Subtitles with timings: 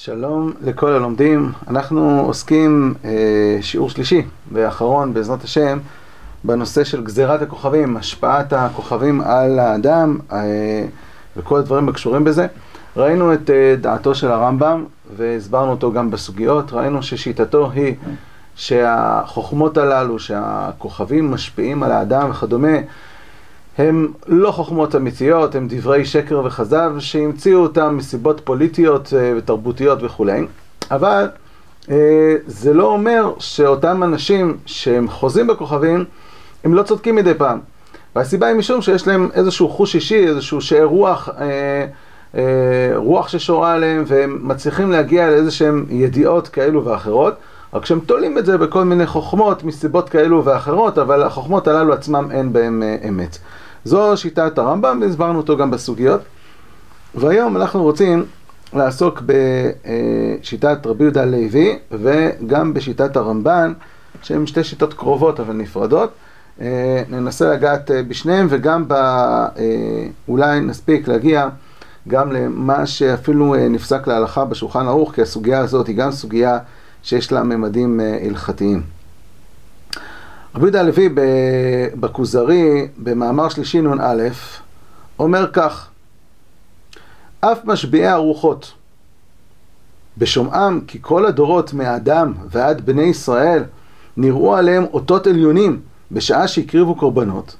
[0.00, 4.22] שלום לכל הלומדים, אנחנו עוסקים אה, שיעור שלישי
[4.52, 5.78] ואחרון בעזרת השם
[6.44, 10.38] בנושא של גזירת הכוכבים, השפעת הכוכבים על האדם אה,
[11.36, 12.46] וכל הדברים הקשורים בזה.
[12.96, 14.84] ראינו את אה, דעתו של הרמב"ם
[15.16, 17.94] והסברנו אותו גם בסוגיות, ראינו ששיטתו היא
[18.54, 22.78] שהחוכמות הללו, שהכוכבים משפיעים על האדם וכדומה,
[23.78, 30.46] הם לא חוכמות אמיתיות, הם דברי שקר וכזב שהמציאו אותם מסיבות פוליטיות אה, ותרבותיות וכולי,
[30.90, 31.28] אבל
[31.90, 36.04] אה, זה לא אומר שאותם אנשים שהם חוזים בכוכבים,
[36.64, 37.58] הם לא צודקים מדי פעם.
[38.16, 41.28] והסיבה היא משום שיש להם איזשהו חוש אישי, איזשהו שאר רוח,
[42.34, 47.34] אה, רוח ששורה עליהם, והם מצליחים להגיע לאיזה שהם ידיעות כאלו ואחרות,
[47.74, 52.28] רק שהם תולים את זה בכל מיני חוכמות מסיבות כאלו ואחרות, אבל החוכמות הללו עצמם
[52.30, 53.38] אין בהם אמת.
[53.84, 56.20] זו שיטת הרמב"ם, והסברנו אותו גם בסוגיות.
[57.14, 58.24] והיום אנחנו רוצים
[58.72, 63.72] לעסוק בשיטת רבי יהודה הלוי וגם בשיטת הרמב"ן,
[64.22, 66.10] שהן שתי שיטות קרובות אבל נפרדות.
[67.08, 68.94] ננסה לגעת בשניהם וגם ב...
[70.28, 71.48] אולי נספיק להגיע
[72.08, 76.58] גם למה שאפילו נפסק להלכה בשולחן ערוך, כי הסוגיה הזאת היא גם סוגיה
[77.02, 78.97] שיש לה ממדים הלכתיים.
[80.58, 81.08] רבי יהודה הלוי
[82.00, 84.28] בכוזרי, במאמר שלישי נ"א,
[85.18, 85.88] אומר כך:
[87.40, 88.72] אף משביעי הרוחות,
[90.18, 93.64] בשומעם כי כל הדורות מאדם ועד בני ישראל
[94.16, 95.80] נראו עליהם אותות עליונים
[96.12, 97.56] בשעה שהקריבו קורבנות,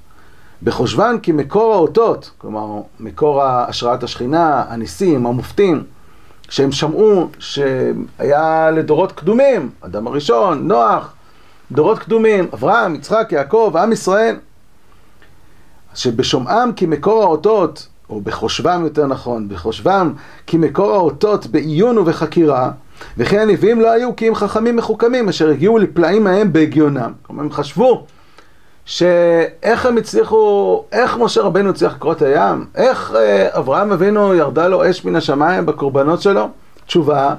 [0.63, 5.85] בחושבן כי מקור האותות, כלומר מקור השראת השכינה, הניסים, המופתים,
[6.49, 11.15] שהם שמעו שהיה לדורות קדומים, אדם הראשון, נוח,
[11.73, 14.37] דורות קדומים, אברהם, יצחק, יעקב, עם ישראל,
[15.95, 20.13] שבשומעם כי מקור האותות, או בחושבם יותר נכון, בחושבם
[20.47, 22.71] כי מקור האותות בעיון ובחקירה,
[23.19, 27.13] וכן הנביאים לא היו כי הם חכמים מחוכמים, אשר הגיעו לפלאים מהם בהגיונם.
[27.23, 28.07] כלומר, הם חשבו
[28.85, 32.67] שאיך הם הצליחו, איך משה רבנו הצליח לקרוא את הים?
[32.75, 36.49] איך אה, אברהם אבינו ירדה לו אש מן השמיים בקורבנות שלו?
[36.87, 37.35] תשובה,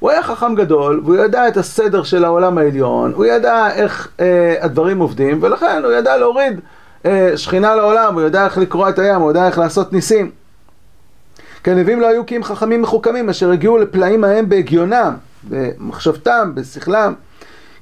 [0.00, 4.54] הוא היה חכם גדול, והוא ידע את הסדר של העולם העליון, הוא ידע איך אה,
[4.60, 6.60] הדברים עובדים, ולכן הוא ידע להוריד
[7.06, 10.30] אה, שכינה לעולם, הוא ידע איך לקרוא את הים, הוא ידע איך לעשות ניסים.
[11.64, 15.14] כי הנביאים לא היו כי חכמים מחוכמים, אשר הגיעו לפלאים ההם בהגיונם,
[15.50, 17.14] במחשבתם, בשכלם.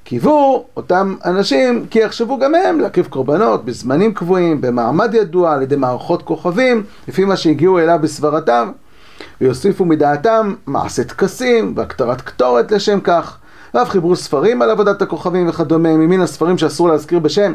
[0.05, 5.77] קיוו אותם אנשים, כי יחשבו גם הם להקריב קורבנות בזמנים קבועים, במעמד ידוע, על ידי
[5.77, 8.71] מערכות כוכבים, לפי מה שהגיעו אליו בסברתם.
[9.41, 13.37] ויוסיפו מדעתם מעשה טקסים והכתרת קטורת לשם כך,
[13.75, 17.55] ואף חיברו ספרים על עבודת הכוכבים וכדומה, ממין הספרים שאסור להזכיר בשם.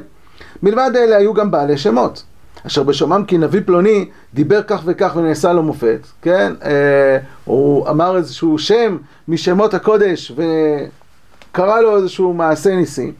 [0.63, 2.24] מלבד אלה היו גם בעלי שמות,
[2.68, 6.53] אשר בשומעם כי נביא פלוני דיבר כך וכך ונעשה לו מופת, כן?
[6.63, 8.97] אה, הוא אמר איזשהו שם
[9.28, 13.12] משמות הקודש וקרא לו איזשהו מעשה ניסי.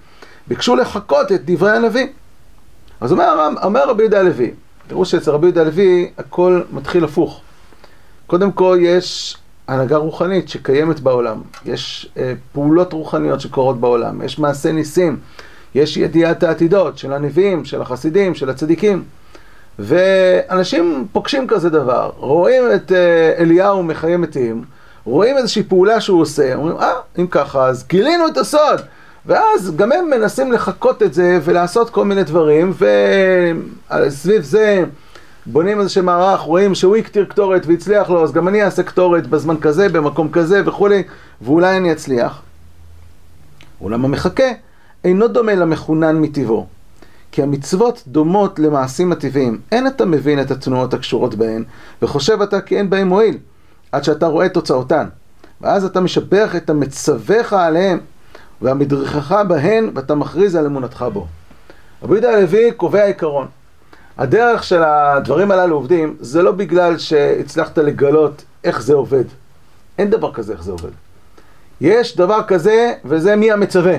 [0.48, 2.08] ביקשו לחקות את דברי הנביא.
[3.02, 4.52] אז אומר, אומר רבי יהודה הלוי,
[4.88, 7.42] תראו שאצל רבי יהודה הלוי הכל מתחיל הפוך.
[8.34, 14.72] קודם כל יש הנהגה רוחנית שקיימת בעולם, יש אה, פעולות רוחניות שקורות בעולם, יש מעשי
[14.72, 15.18] ניסים,
[15.76, 19.04] יש ידיעת העתידות של הנביאים, של החסידים, של הצדיקים.
[19.80, 24.64] ואנשים פוגשים כזה דבר, רואים את אה, אליהו מחיה מתים,
[25.06, 28.82] רואים איזושהי פעולה שהוא עושה, אומרים, אה, אם ככה, אז גילינו את הסוד.
[29.26, 32.74] ואז גם הם מנסים לחקות את זה ולעשות כל מיני דברים,
[33.90, 34.84] וסביב זה
[35.46, 39.58] בונים איזשהו מערך, רואים שהוא הקטיר קטורת והצליח לו, אז גם אני אעשה קטורת בזמן
[39.62, 41.04] כזה, במקום כזה וכולי,
[41.42, 42.42] ואולי אני אצליח.
[43.82, 44.52] אולם המחכה
[45.04, 46.68] אינו דומה למחונן מטבעו.
[47.32, 49.62] כי המצוות דומות למעשים הטבעיים.
[49.72, 51.64] אין אתה מבין את התנועות הקשורות בהן,
[52.02, 53.38] וחושב אתה כי אין בהן מועיל,
[53.92, 55.08] עד שאתה רואה תוצאותן.
[55.62, 58.00] ואז אתה משבח את המצווך עליהם,
[58.62, 61.28] והמדריכך בהן, ואתה מכריז על אמונתך בו.
[62.04, 63.48] רבי יהודה הלוי קובע עיקרון.
[64.18, 69.24] הדרך של הדברים הללו עובדים, זה לא בגלל שהצלחת לגלות איך זה עובד.
[69.98, 70.90] אין דבר כזה איך זה עובד.
[71.82, 73.96] יש דבר כזה, וזה מי המצווה.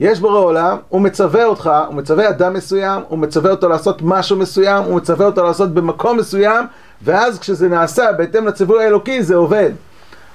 [0.00, 4.36] יש בורא עולם, הוא מצווה אותך, הוא מצווה אדם מסוים, הוא מצווה אותו לעשות משהו
[4.36, 6.66] מסוים, הוא מצווה אותו לעשות במקום מסוים,
[7.02, 9.70] ואז כשזה נעשה בהתאם לציווי האלוקי, זה עובד.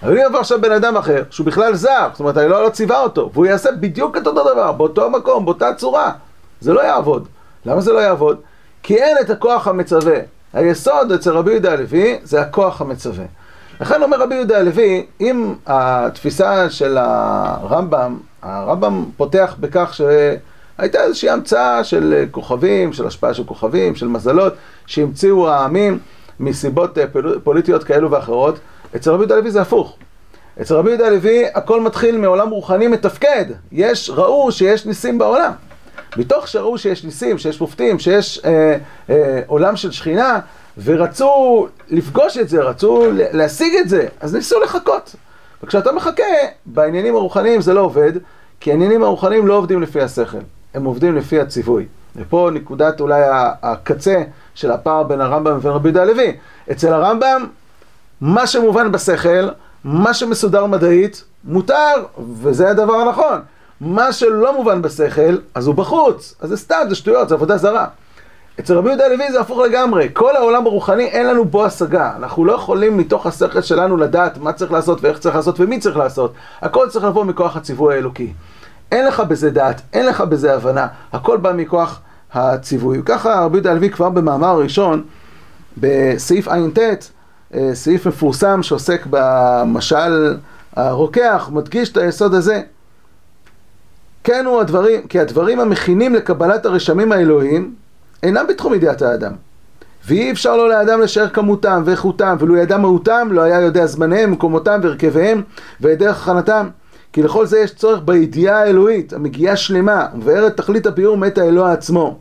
[0.04, 2.70] אבל אם יבוא עכשיו בן אדם אחר, שהוא בכלל זר, זאת אומרת, אני לא, לא
[2.70, 6.12] ציווה אותו, והוא יעשה בדיוק את אותו דבר, באותו מקום, באותה צורה,
[6.62, 7.28] זה לא יעבוד.
[7.66, 8.38] למה זה לא יעבוד?
[8.86, 10.16] כי אין את הכוח המצווה.
[10.54, 13.26] היסוד אצל רבי יהודה הלוי זה הכוח המצווה.
[13.82, 21.84] לכן אומר רבי יהודה הלוי, אם התפיסה של הרמב"ם, הרמב"ם פותח בכך שהייתה איזושהי המצאה
[21.84, 24.54] של כוכבים, של השפעה של כוכבים, של מזלות,
[24.86, 26.00] שהמציאו העמים
[26.40, 26.98] מסיבות
[27.44, 28.60] פוליטיות כאלו ואחרות,
[28.96, 29.96] אצל רבי יהודה הלוי זה הפוך.
[30.62, 33.46] אצל רבי יהודה הלוי הכל מתחיל מעולם רוחני מתפקד.
[33.72, 35.52] יש, ראו שיש ניסים בעולם.
[36.18, 38.78] מתוך שראו שיש ניסים, שיש מופתים, שיש אה,
[39.10, 40.40] אה, עולם של שכינה,
[40.84, 45.16] ורצו לפגוש את זה, רצו להשיג את זה, אז ניסו לחכות.
[45.64, 46.24] וכשאתה מחכה,
[46.66, 48.12] בעניינים הרוחניים זה לא עובד,
[48.60, 50.38] כי העניינים הרוחניים לא עובדים לפי השכל,
[50.74, 51.86] הם עובדים לפי הציווי.
[52.16, 53.22] ופה נקודת אולי
[53.64, 54.24] הקצה
[54.56, 56.36] של הפער בין הרמב"ם ובין רבי יהודה הלוי.
[56.72, 57.46] אצל הרמב"ם,
[58.22, 59.48] מה שמובן בשכל,
[59.84, 61.94] מה שמסודר מדעית, מותר,
[62.42, 63.42] וזה הדבר הנכון.
[63.82, 67.88] מה שלא מובן בשכל, אז הוא בחוץ, אז זה סתם, זה שטויות, זה עבודה זרה.
[68.60, 72.46] אצל רבי יהודה הלוי זה הפוך לגמרי, כל העולם הרוחני אין לנו בו השגה, אנחנו
[72.46, 76.34] לא יכולים מתוך השכל שלנו לדעת מה צריך לעשות ואיך צריך לעשות ומי צריך לעשות,
[76.62, 78.34] הכל צריך לבוא מכוח הציווי האלוקי.
[78.92, 82.02] אין לך בזה דעת, אין לך בזה הבנה, הכל בא מכוח
[82.34, 83.02] הציווי.
[83.06, 85.04] ככה רבי יהודה הלוי כבר במאמר הראשון,
[85.78, 86.80] בסעיף ע"ט,
[87.54, 90.38] אה, סעיף מפורסם שעוסק במשל
[90.76, 92.62] הרוקח, מדגיש את היסוד הזה.
[94.26, 97.74] כן הוא הדברים, כי הדברים המכינים לקבלת הרשמים האלוהיים
[98.24, 99.32] אינם בתחום ידיעת האדם.
[100.08, 104.80] ואי אפשר לו לאדם לשער כמותם ואיכותם, ולו ידע מהותם, לא היה יודע זמניהם, מקומותם
[104.84, 105.42] והרכביהם,
[105.82, 106.68] ודרך הכנתם.
[107.14, 112.20] כי לכל זה יש צורך בידיעה האלוהית, המגיעה שלמה, ומבארת תכלית הביאור מאת האלוה עצמו.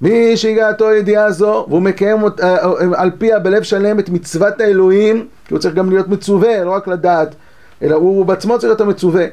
[0.00, 5.26] מי שהגעתו הידיעה זו, והוא מקיים אה, אה, על פיה בלב שלם את מצוות האלוהים,
[5.44, 7.34] כי הוא צריך גם להיות מצווה, לא רק לדעת,
[7.82, 9.26] אלא הוא בעצמו צריך להיות המצווה.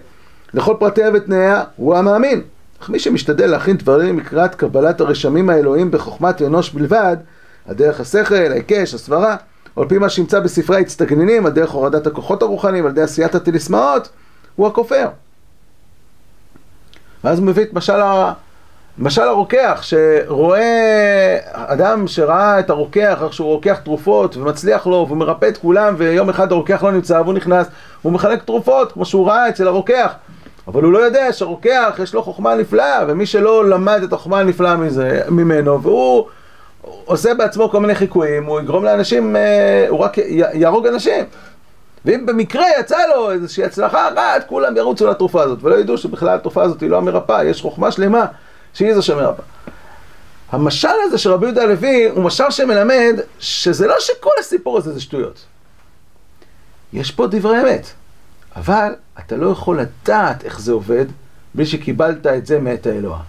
[0.54, 2.42] לכל פרטיה ותנאיה, הוא המאמין.
[2.82, 7.18] אך מי שמשתדל להכין דברים לקראת קבלת הרשמים האלוהים בחוכמת אנוש בלבד,
[7.68, 9.36] על דרך השכל, ההיקש, הסברה,
[9.78, 13.36] או על פי מה שימצא בספרי ההצטגננים, על דרך הורדת הכוחות הרוחניים, על ידי עשיית
[13.36, 14.10] הטליסמאות,
[14.56, 15.08] הוא הכופר.
[17.24, 18.34] ואז הוא מביא את משל, ה...
[18.98, 25.46] משל הרוקח, שרואה אדם שראה את הרוקח, איך שהוא רוקח תרופות ומצליח לו, והוא מרפא
[25.46, 27.68] את כולם, ויום אחד הרוקח לא נמצא והוא נכנס,
[28.02, 30.14] הוא מחלק תרופות, כמו שהוא ראה אצל הרוקח.
[30.68, 34.76] אבל הוא לא יודע שהרוקח יש לו חוכמה נפלאה, ומי שלא למד את החוכמה הנפלאה
[34.76, 36.28] מזה, ממנו, והוא
[37.06, 40.18] עושה בעצמו כל מיני חיקויים, הוא יגרום לאנשים, אה, הוא רק
[40.54, 41.26] יהרוג אנשים.
[42.06, 46.64] ואם במקרה יצא לו איזושהי הצלחה אחת, כולם ירוצו לתרופה הזאת, ולא ידעו שבכלל התרופה
[46.64, 48.26] הזאת היא לא המרפאה, יש חוכמה שלמה
[48.74, 49.46] שהיא זו שמרפאה.
[50.52, 55.02] המשל הזה של רבי יהודה הלוי הוא משל שמלמד שזה לא שכל הסיפור הזה זה
[55.02, 55.46] שטויות.
[56.94, 57.88] יש פה דברי אמת.
[58.56, 61.06] אבל אתה לא יכול לדעת איך זה עובד
[61.56, 63.20] בלי שקיבלת את זה מאת האלוה.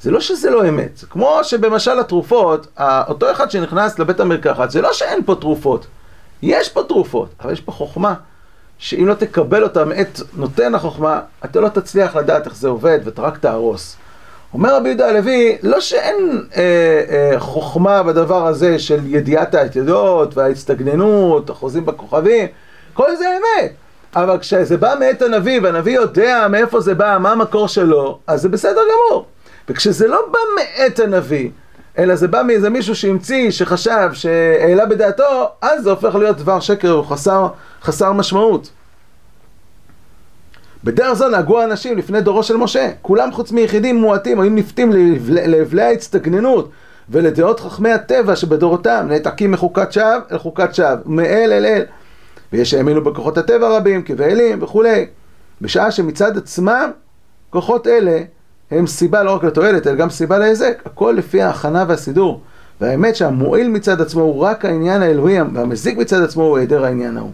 [0.00, 2.66] זה לא שזה לא אמת, זה כמו שבמשל התרופות,
[3.08, 5.86] אותו אחד שנכנס לבית המרקחת, זה לא שאין פה תרופות,
[6.42, 8.14] יש פה תרופות, אבל יש פה חוכמה,
[8.78, 13.22] שאם לא תקבל אותה מאת נותן החוכמה, אתה לא תצליח לדעת איך זה עובד ואתה
[13.22, 13.96] רק תהרוס.
[14.52, 16.62] אומר רבי יהודה הלוי, לא שאין אה,
[17.10, 22.46] אה, חוכמה בדבר הזה של ידיעת העתידות וההצטגננות, החוזים בכוכבים,
[22.94, 23.72] כל זה אמת.
[24.16, 28.48] אבל כשזה בא מאת הנביא, והנביא יודע מאיפה זה בא, מה המקור שלו, אז זה
[28.48, 29.26] בסדר גמור.
[29.68, 31.50] וכשזה לא בא מאת הנביא,
[31.98, 36.92] אלא זה בא מאיזה מישהו שהמציא, שחשב, שהעלה בדעתו, אז זה הופך להיות דבר שקר
[36.92, 37.48] או חסר,
[37.82, 38.70] חסר משמעות.
[40.84, 44.92] בדרך זו נהגו האנשים לפני דורו של משה, כולם חוץ מיחידים מועטים היו נפתים
[45.28, 46.70] להבלי ההצטגננות
[47.08, 51.84] ולדעות חכמי הטבע שבדורותם, נעתקים מחוקת שווא אל חוקת שווא, מאל אל אל.
[52.52, 55.06] ויש שהאמינו בכוחות הטבע רבים, כבהלים וכולי.
[55.60, 56.90] בשעה שמצד עצמם,
[57.50, 58.20] כוחות אלה
[58.70, 60.82] הם סיבה לא רק לתועלת, אלא גם סיבה להיזק.
[60.84, 62.40] הכל לפי ההכנה והסידור.
[62.80, 67.32] והאמת שהמועיל מצד עצמו הוא רק העניין האלוהי, והמזיק מצד עצמו הוא היעדר העניין ההוא.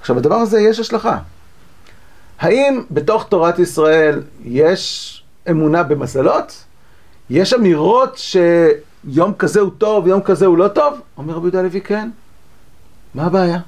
[0.00, 1.18] עכשיו, הדבר הזה יש השלכה.
[2.40, 6.64] האם בתוך תורת ישראל יש אמונה במזלות?
[7.30, 11.00] יש אמירות שיום כזה הוא טוב, יום כזה הוא לא טוב?
[11.18, 12.10] אומר רבי יהודה הלוי, כן.
[13.14, 13.58] מה הבעיה?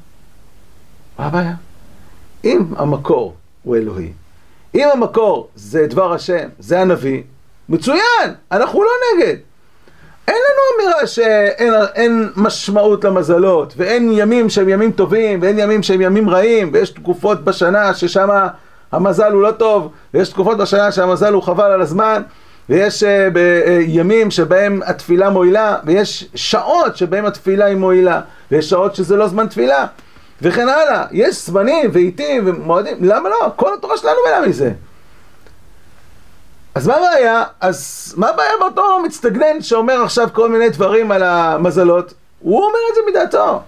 [1.18, 1.52] מה הבעיה?
[2.44, 4.12] אם המקור הוא אלוהי,
[4.74, 7.22] אם המקור זה דבר השם, זה הנביא,
[7.68, 9.36] מצוין, אנחנו לא נגד.
[10.28, 16.30] אין לנו אמירה שאין משמעות למזלות, ואין ימים שהם ימים טובים, ואין ימים שהם ימים
[16.30, 18.28] רעים, ויש תקופות בשנה ששם
[18.92, 22.22] המזל הוא לא טוב, ויש תקופות בשנה שהמזל הוא חבל על הזמן,
[22.68, 23.38] ויש uh,
[23.86, 28.20] ימים שבהם התפילה מועילה, ויש שעות שבהם התפילה היא מועילה,
[28.50, 29.86] ויש שעות שזה לא זמן תפילה.
[30.42, 31.04] וכן הלאה.
[31.10, 33.52] יש זמנים ועיתים ומועדים, למה לא?
[33.56, 34.72] כל התורה שלנו מנה מזה.
[36.74, 37.44] אז מה הבעיה?
[37.60, 42.14] אז מה הבעיה באותו מצטגנן שאומר עכשיו כל מיני דברים על המזלות?
[42.40, 43.62] הוא אומר את זה מדעתו.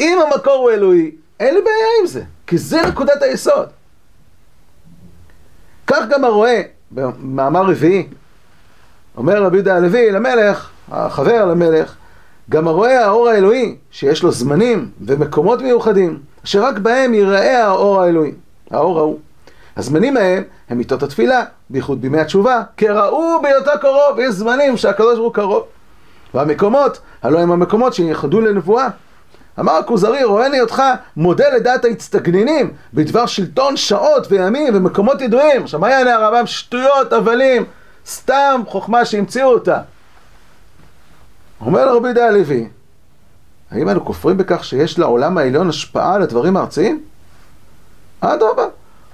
[0.00, 3.68] אם המקור הוא אלוהי, אין לי בעיה עם זה, כי זה נקודת היסוד.
[5.86, 8.08] כך גם הרואה, במאמר רביעי,
[9.16, 11.94] אומר רבי יהודה הלוי למלך, החבר למלך,
[12.50, 18.32] גם הרואה האור האלוהי, שיש לו זמנים ומקומות מיוחדים, שרק בהם ייראה האור האלוהי,
[18.70, 19.18] האור ההוא.
[19.76, 25.26] הזמנים ההם הם מיתות התפילה, בייחוד בימי התשובה, כראו בהיותו קרוב, יש זמנים שהקדוש ברוך
[25.26, 25.64] הוא קרוב.
[26.34, 28.88] והמקומות, הלא הם המקומות שייחדו לנבואה.
[29.60, 30.82] אמר הכוזרי, רואני אותך
[31.16, 35.62] מודה לדעת ההצטגנינים בדבר שלטון שעות וימים ומקומות ידועים.
[35.62, 36.46] עכשיו מה יענה הרמב"ם?
[36.46, 37.64] שטויות, הבלים,
[38.06, 39.78] סתם חוכמה שהמציאו אותה.
[41.66, 42.68] אומר לרבי יהודה הלוי,
[43.70, 47.02] האם אנו כופרים בכך שיש לעולם העליון השפעה על הדברים הארציים?
[48.20, 48.64] אדרבה,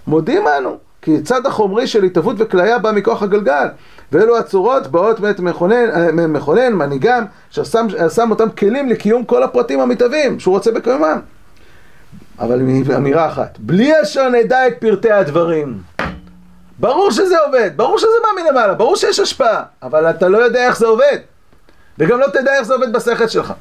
[0.07, 3.69] מודים אנו, כי צד החומרי של התהוות וכליה בא מכוח הגלגל,
[4.13, 10.41] ואלו הצורות באות מאת מכונן, מכונן מנהיגם, ששם שם אותם כלים לקיום כל הפרטים המתהווים,
[10.41, 11.21] שהוא רוצה בקיומם.
[12.39, 12.61] אבל
[12.97, 15.79] אמירה אחת, בלי אשר נדע את פרטי הדברים.
[16.79, 20.79] ברור שזה עובד, ברור שזה בא מלמעלה, ברור שיש השפעה, אבל אתה לא יודע איך
[20.79, 21.17] זה עובד.
[22.01, 23.53] וגם לא תדע איך זה עובד בשכל שלך.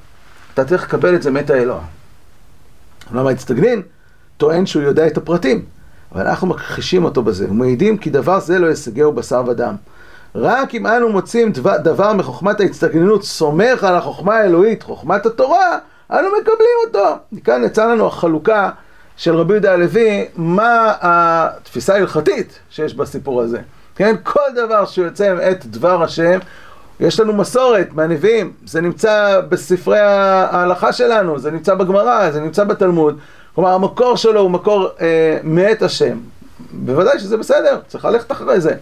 [0.53, 1.81] אתה צריך לקבל את זה מת האלוה.
[3.13, 3.81] למה הצטגנין?
[4.37, 5.65] טוען שהוא יודע את הפרטים,
[6.11, 9.75] אבל אנחנו מכחישים אותו בזה, ומעידים כי דבר זה לא ישגהו בשר ודם.
[10.35, 11.51] רק אם אנו מוצאים
[11.83, 15.77] דבר מחוכמת ההצטגננות סומך על החוכמה האלוהית, חוכמת התורה,
[16.11, 17.15] אנו מקבלים אותו.
[17.31, 18.69] מכאן יצא לנו החלוקה
[19.17, 23.59] של רבי יהודה הלוי, מה התפיסה ההלכתית שיש בסיפור הזה.
[23.95, 26.39] כן, כל דבר שיוצא מאת דבר השם,
[26.99, 33.19] יש לנו מסורת מהנביאים, זה נמצא בספרי ההלכה שלנו, זה נמצא בגמרא, זה נמצא בתלמוד.
[33.55, 36.17] כלומר, המקור שלו הוא מקור אה, מאת השם.
[36.71, 38.73] בוודאי שזה בסדר, צריך ללכת אחרי זה.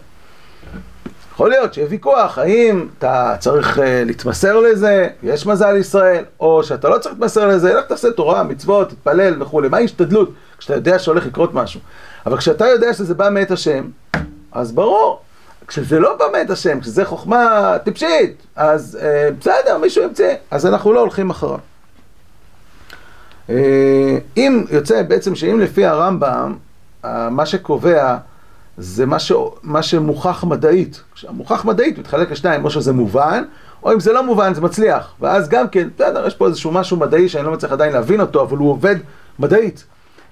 [1.38, 6.90] יכול להיות שיהיה ויכוח, האם אתה צריך uh, להתמסר לזה, יש מזל ישראל, או שאתה
[6.90, 10.30] לא צריך להתמסר לזה, לך תעשה תורה, מצוות, תתפלל וכולי, מה השתדלות?
[10.58, 11.80] כשאתה יודע שהולך לקרות משהו.
[12.26, 13.84] אבל כשאתה יודע שזה בא מאת השם,
[14.52, 15.20] אז ברור,
[15.68, 20.94] כשזה לא בא מאת השם, כשזה חוכמה טיפשית, אז uh, בסדר, מישהו ימצא, אז אנחנו
[20.94, 21.60] לא הולכים אחריו.
[23.48, 23.52] Uh,
[24.38, 26.56] אם יוצא בעצם שאם לפי הרמב"ם,
[27.04, 28.18] uh, מה שקובע
[28.78, 29.32] זה מה, ש...
[29.64, 31.02] מה שמוכח מדעית.
[31.14, 33.44] כשהמוכח מדעית מתחלק לשניים, או שזה מובן,
[33.84, 35.14] או אם זה לא מובן זה מצליח.
[35.22, 38.42] ואז גם כן, בסדר, יש פה איזשהו משהו מדעי שאני לא מצליח עדיין להבין אותו,
[38.42, 38.96] אבל הוא עובד
[39.40, 39.84] מדעית.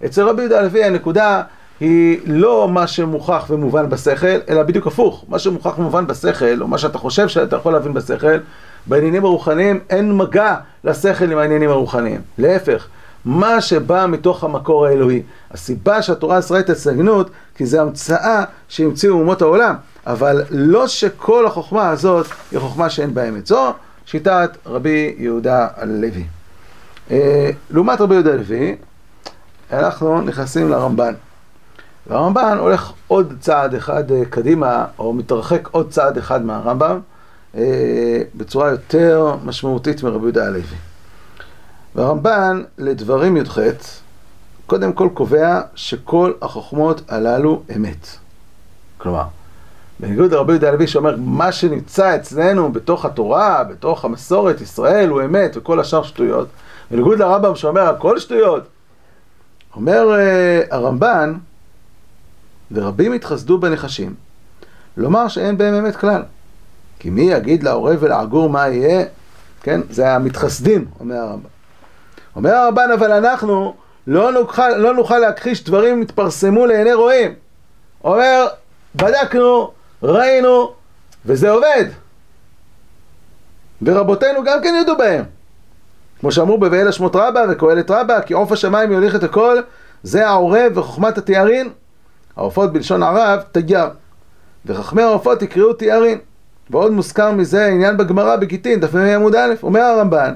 [0.06, 1.44] אצל רבי יהודה הלוי הנקודה
[1.80, 5.26] היא לא מה שמוכח ומובן בשכל, אלא בדיוק הפוך.
[5.30, 8.38] מה שמוכח ומובן בשכל, או מה שאתה חושב שאתה יכול להבין בשכל,
[8.86, 12.22] בעניינים הרוחניים אין מגע לשכל עם העניינים הרוחניים.
[12.38, 12.88] להפך.
[13.26, 15.22] מה שבא מתוך המקור האלוהי.
[15.52, 19.76] הסיבה שהתורה אסרה את הסגנות, כי זו המצאה שהמציאו אומות העולם.
[20.08, 23.48] אבל לא שכל החוכמה הזאת היא חוכמה שאין בה אמת.
[23.48, 23.74] זו
[24.06, 26.24] שיטת רבי יהודה הלוי.
[27.12, 28.76] אה, לעומת רבי יהודה הלוי,
[29.72, 31.14] אנחנו נכנסים לרמב"ן.
[32.08, 37.00] והרמב"ן הולך עוד צעד אחד אה, קדימה, או מתרחק עוד צעד אחד מהרמב"ם,
[37.56, 40.62] אה, בצורה יותר משמעותית מרבי יהודה הלוי.
[41.96, 43.60] והרמב"ן לדברים י"ח,
[44.66, 48.08] קודם כל קובע שכל החוכמות הללו אמת.
[48.98, 49.24] כלומר,
[50.00, 55.58] בניגוד לרבי יהודה הלוי שאומר, מה שנמצא אצלנו בתוך התורה, בתוך המסורת ישראל הוא אמת
[55.58, 56.48] וכל השאר שטויות,
[56.92, 58.64] בניגוד לרמב"ם שאומר הכל שטויות,
[59.76, 61.34] אומר uh, הרמב"ן,
[62.72, 64.16] ורבים התחסדו בנחשים,
[64.98, 66.24] לומר שאין בהם אמת כלל.
[67.00, 69.06] כי מי יגיד לעורב ולעגור מה יהיה?
[69.64, 71.50] כן, זה המתחסדים, אומר הרמב"ם.
[72.36, 73.76] אומר הרמב"ן, אבל אנחנו
[74.08, 77.34] לא נוכל, לא נוכל להכחיש דברים התפרסמו לעיני רואים.
[78.04, 78.48] אומר,
[78.96, 79.72] בדקנו,
[80.04, 80.74] ראינו,
[81.26, 81.86] וזה עובד.
[83.82, 85.24] ורבותינו גם כן יודו בהם.
[86.20, 89.62] כמו שאמרו בבעל השמות רבה וקהלת רבה, כי עוף השמיים יוליך את הכל,
[90.04, 91.70] זה העורב וחוכמת התיארין.
[92.38, 93.90] העופות בלשון ערב, תגר.
[94.66, 96.20] וחכמי העופות יקראו תיארין.
[96.70, 100.34] ועוד מוזכר מזה עניין בגמרא בגיטין, דף מ"ה עמוד א', אומר הרמב"ן,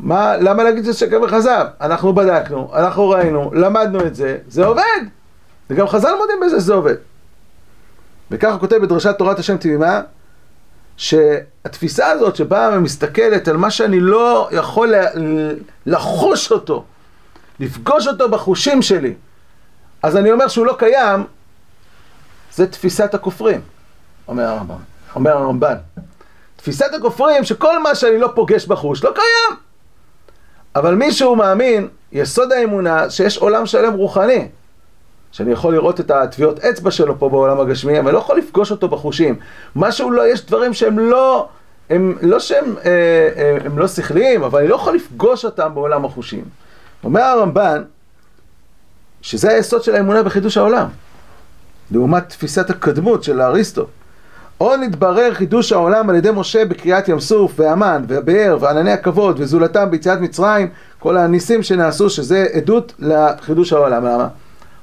[0.00, 1.66] מה, למה להגיד שזה שקר וכזב?
[1.80, 5.00] אנחנו בדקנו, אנחנו ראינו, למדנו את זה, זה עובד!
[5.70, 6.94] וגם חז"ל מודים בזה שזה עובד.
[8.30, 10.00] וככה הוא כותב בדרשת תורת השם תמימה,
[10.96, 14.94] שהתפיסה הזאת שבאה ומסתכלת על מה שאני לא יכול
[15.86, 16.84] לחוש אותו,
[17.60, 19.14] לפגוש אותו בחושים שלי,
[20.04, 21.24] אז אני אומר שהוא לא קיים,
[22.52, 23.60] זה תפיסת הכופרים,
[24.28, 24.74] אומר הרמב"ן,
[25.14, 25.74] אומר הרמב"ן.
[26.56, 29.58] תפיסת הכופרים שכל מה שאני לא פוגש בחוש לא קיים.
[30.76, 34.48] אבל מי שהוא מאמין, יסוד האמונה, שיש עולם שלם רוחני.
[35.32, 38.88] שאני יכול לראות את הטביעות אצבע שלו פה בעולם הגשמי, אבל לא יכול לפגוש אותו
[38.88, 39.38] בחושים.
[39.76, 41.48] משהו לא, יש דברים שהם לא,
[41.90, 42.90] הם לא שהם, אה,
[43.36, 46.44] אה, הם לא שכליים, אבל אני לא יכול לפגוש אותם בעולם החושים.
[47.04, 47.82] אומר הרמב"ן,
[49.24, 50.86] שזה היסוד של האמונה בחידוש העולם.
[51.90, 53.86] לעומת תפיסת הקדמות של האריסטו.
[54.60, 59.90] או נתברר חידוש העולם על ידי משה בקריאת ים סוף והמן והבאר וענני הכבוד וזולתם
[59.90, 64.04] ביציאת מצרים, כל הניסים שנעשו שזה עדות לחידוש העולם.
[64.04, 64.28] למה?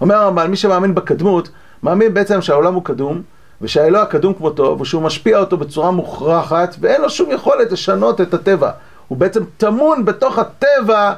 [0.02, 1.50] אומר הרמב"ן, מי שמאמין בקדמות,
[1.84, 3.22] מאמין בעצם שהעולם הוא קדום,
[3.62, 8.72] ושהאלוה קדום כמותו, ושהוא משפיע אותו בצורה מוכרחת, ואין לו שום יכולת לשנות את הטבע.
[9.08, 11.14] הוא בעצם טמון בתוך הטבע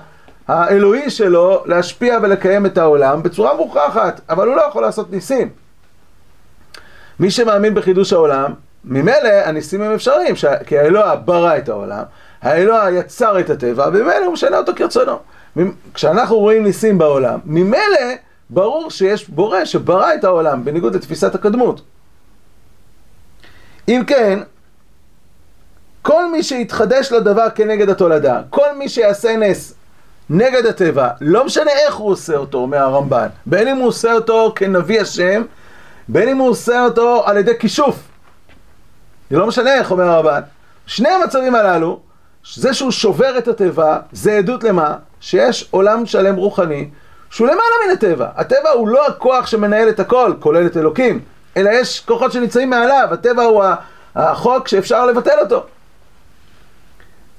[0.48, 5.50] האלוהי שלו להשפיע ולקיים את העולם בצורה מוכרחת, אבל הוא לא יכול לעשות ניסים.
[7.20, 8.54] מי שמאמין בחידוש העולם,
[8.86, 10.46] ממילא הניסים הם אפשריים, ש...
[10.66, 12.04] כי האלוה ברא את העולם,
[12.42, 15.20] האלוה יצר את הטבע, וממילא הוא משנה אותו כרצונו.
[15.94, 18.14] כשאנחנו רואים ניסים בעולם, ממילא
[18.50, 21.82] ברור שיש בורא שברא את העולם, בניגוד לתפיסת הקדמות.
[23.88, 24.40] אם כן,
[26.02, 29.74] כל מי שיתחדש לדבר כנגד התולדה, כל מי שיעשה נס
[30.30, 34.53] נגד הטבע, לא משנה איך הוא עושה אותו, אומר הרמב"ן, בין אם הוא עושה אותו
[34.56, 35.44] כנביא השם,
[36.08, 37.96] בין אם הוא עושה אותו על ידי כישוף.
[39.30, 40.42] זה לא משנה איך, אומר הרמב"ן.
[40.86, 42.00] שני המצבים הללו,
[42.56, 44.96] זה שהוא שובר את הטבע, זה עדות למה?
[45.20, 46.89] שיש עולם שלם רוחני
[47.30, 48.27] שהוא למעלה מן הטבע.
[48.36, 51.20] הטבע הוא לא הכוח שמנהל את הכל, כולל את אלוקים,
[51.58, 53.63] אלא יש כוחות שנמצאים מעליו, הטבע הוא
[54.15, 55.65] החוק שאפשר לבטל אותו.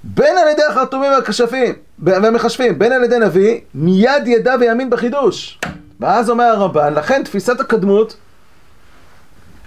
[0.05, 5.59] בין על ידי החרטומים והכשפים והמכשפים, בין על ידי נביא, מיד ידע ויאמין בחידוש.
[6.01, 8.17] ואז אומר הרמב"ן, לכן תפיסת הקדמות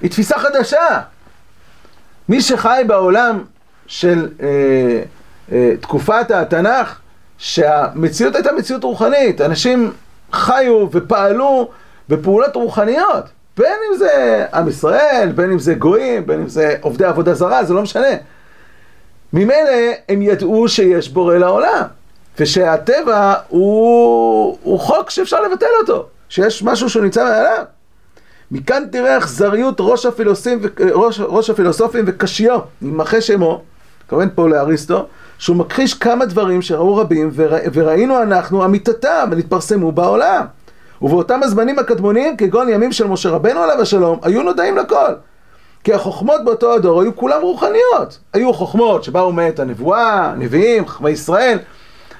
[0.01, 0.99] היא תפיסה חדשה.
[2.29, 3.43] מי שחי בעולם
[3.87, 4.47] של אה,
[5.51, 6.99] אה, תקופת התנ"ך,
[7.37, 9.91] שהמציאות הייתה מציאות רוחנית, אנשים
[10.31, 11.69] חיו ופעלו
[12.09, 13.25] בפעולות רוחניות,
[13.57, 17.63] בין אם זה עם ישראל, בין אם זה גויים, בין אם זה עובדי עבודה זרה,
[17.63, 18.07] זה לא משנה.
[19.33, 19.71] ממילא
[20.09, 21.83] הם ידעו שיש בורא לעולם,
[22.39, 27.63] ושהטבע הוא, הוא חוק שאפשר לבטל אותו, שיש משהו שהוא נמצא מעליו.
[28.51, 30.05] מכאן תראה אכזריות ראש
[30.93, 33.61] ראש, ראש הפילוסופים וקשיו, יימחה שמו,
[34.07, 35.05] כמובן פה לאריסטו,
[35.37, 40.45] שהוא מכחיש כמה דברים שראו רבים ורא, וראינו אנחנו אמיתתם ונתפרסמו בעולם.
[41.01, 45.11] ובאותם הזמנים הקדמונים, כגון ימים של משה רבנו עליו השלום, היו נודעים לכל.
[45.87, 48.17] כי החוכמות באותו הדור היו כולם רוחניות.
[48.33, 51.57] היו חוכמות שבאו מאת הנבואה, נביאים, חכמי ישראל.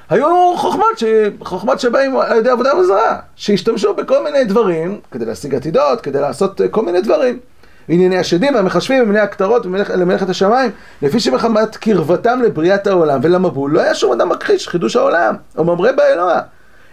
[0.09, 1.03] היו חוכמות, ש...
[1.39, 6.61] חוכמות שבאים על ידי עבודה וזרה, שהשתמשו בכל מיני דברים כדי להשיג עתידות, כדי לעשות
[6.71, 7.39] כל מיני דברים.
[7.87, 13.95] ענייני השדים והמחשבים וענייני הכתרות למלאכת השמיים, לפי שמחמת קרבתם לבריאת העולם ולמבול, לא היה
[13.95, 16.39] שום אדם מכחיש חידוש העולם, או ממרא באלוה.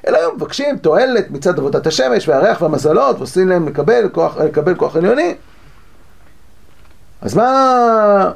[0.06, 4.96] אלא היו מבקשים תועלת מצד עבודת השמש והריח והמזלות, ועושים להם לקבל כוח, לקבל כוח
[4.96, 5.34] עליוני.
[7.24, 8.30] אז מה,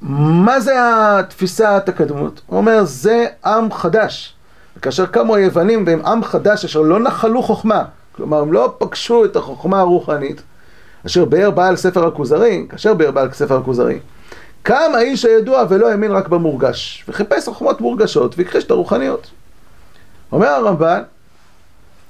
[0.00, 2.40] מה זה התפיסת הקדמות?
[2.46, 4.34] הוא אומר, זה עם חדש.
[4.76, 9.36] וכאשר קמו היוונים והם עם חדש אשר לא נחלו חוכמה, כלומר הם לא פגשו את
[9.36, 10.42] החוכמה הרוחנית,
[11.06, 13.98] אשר באר בעל ספר הכוזרי, כאשר באר בעל ספר הכוזרי,
[14.62, 19.30] קם האיש הידוע ולא האמין רק במורגש, וחיפש חוכמות מורגשות והכחיש את הרוחניות.
[20.32, 21.02] אומר הרמב"ן,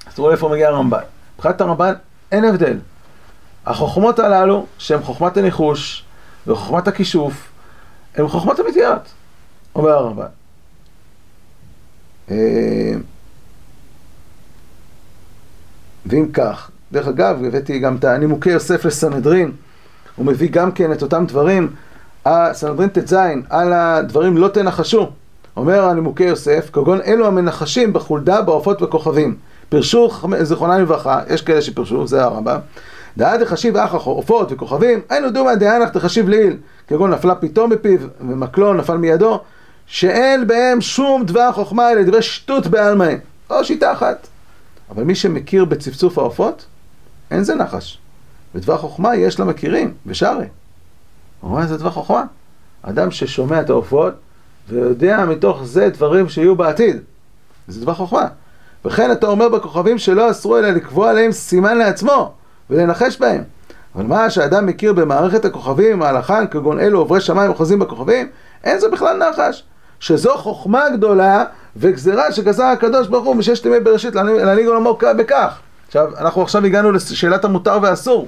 [0.07, 0.99] אז תראו איפה מגיע הרמב"ן.
[1.35, 1.93] מבחינת הרמב"ן
[2.31, 2.77] אין הבדל.
[3.65, 6.04] החוכמות הללו, שהן חוכמת הניחוש
[6.47, 7.47] וחוכמת הכישוף,
[8.15, 9.01] הן חוכמות אמיתיות,
[9.75, 10.25] אומר הרמב"ן.
[12.31, 12.93] אה,
[16.05, 19.51] ואם כך, דרך אגב, הבאתי גם את הנימוקי יוסף לסנהדרין,
[20.15, 21.73] הוא מביא גם כן את אותם דברים,
[22.53, 23.13] סנהדרין ט"ז,
[23.49, 25.11] על הדברים לא תנחשו.
[25.57, 29.35] אומר הנימוקי יוסף, כגון אלו המנחשים בחולדה, בעופות וכוכבים.
[29.69, 32.59] פירשו זיכרונם לברכה, יש כאלה שפירשו, זה הרמב"ם.
[33.17, 38.73] דעה דחשיב אחא עופות וכוכבים, היינו דומא דהנך דחשיב לעיל, כגון נפלה פתאום מפיו ומקלו
[38.73, 39.39] נפל מידו,
[39.85, 43.13] שאין בהם שום דבר חוכמה אלא דברי שטות בעלמא.
[43.49, 44.27] או שיטה אחת.
[44.89, 46.65] אבל מי שמכיר בצפצוף העופות,
[47.31, 47.97] אין זה נחש.
[48.55, 50.45] ודבר חוכמה יש למכירים, ושרי.
[51.41, 52.23] הוא אומר, זה דבר חוכמה.
[52.81, 54.13] אדם ששומע את העופות,
[54.69, 56.97] ויודע מתוך זה דברים שיהיו בעתיד.
[57.67, 58.27] זה דבר חוכמה.
[58.85, 62.33] וכן אתה אומר בכוכבים שלא אסרו אלא לקבוע עליהם סימן לעצמו,
[62.69, 63.43] ולנחש בהם.
[63.95, 68.27] אבל מה שאדם מכיר במערכת הכוכבים, ההלכה, כגון אלו עוברי שמיים וחוזים בכוכבים,
[68.63, 69.63] אין זה בכלל נחש.
[69.99, 71.43] שזו חוכמה גדולה
[71.75, 75.59] וגזירה שגזר הקדוש ברוך הוא מששת ימי בראשית להנהיג עולמו בכך.
[75.87, 78.27] עכשיו, אנחנו עכשיו הגענו לשאלת המותר והאסור.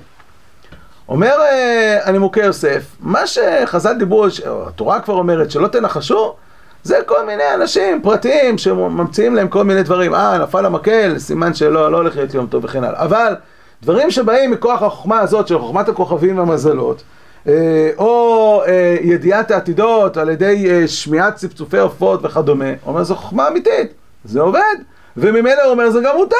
[1.10, 4.26] אומר אה, הנימוקי יוסף, מה שחז"ל דיברו,
[4.67, 6.36] התורה כבר אומרת שלא תנחשו,
[6.84, 10.15] זה כל מיני אנשים פרטיים שממציאים להם כל מיני דברים.
[10.15, 13.04] אה, נפל המקל, סימן שלא לא הולך להיות יום טוב וכן הלאה.
[13.04, 13.36] אבל
[13.84, 17.04] דברים שבאים מכוח החוכמה הזאת של חוכמת הכוכבים והמזלות,
[17.48, 23.94] אה, או אה, ידיעת העתידות על ידי שמיעת צפצופי עופות וכדומה, אומר זו חוכמה אמיתית,
[24.26, 24.76] זה עובד,
[25.18, 26.36] וממילא הוא אומר זה גם מותר.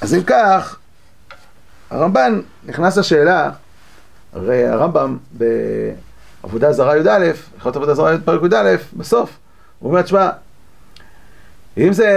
[0.00, 0.76] אז אם כך,
[1.90, 3.50] הרמב"ן נכנס לשאלה,
[4.32, 5.16] הרי הרמב"ם
[6.42, 9.30] בעבודה זרה י"א, יכולת עבודה זרה י"א, בסוף,
[9.78, 10.30] הוא אומר, תשמע,
[11.78, 12.08] אם זה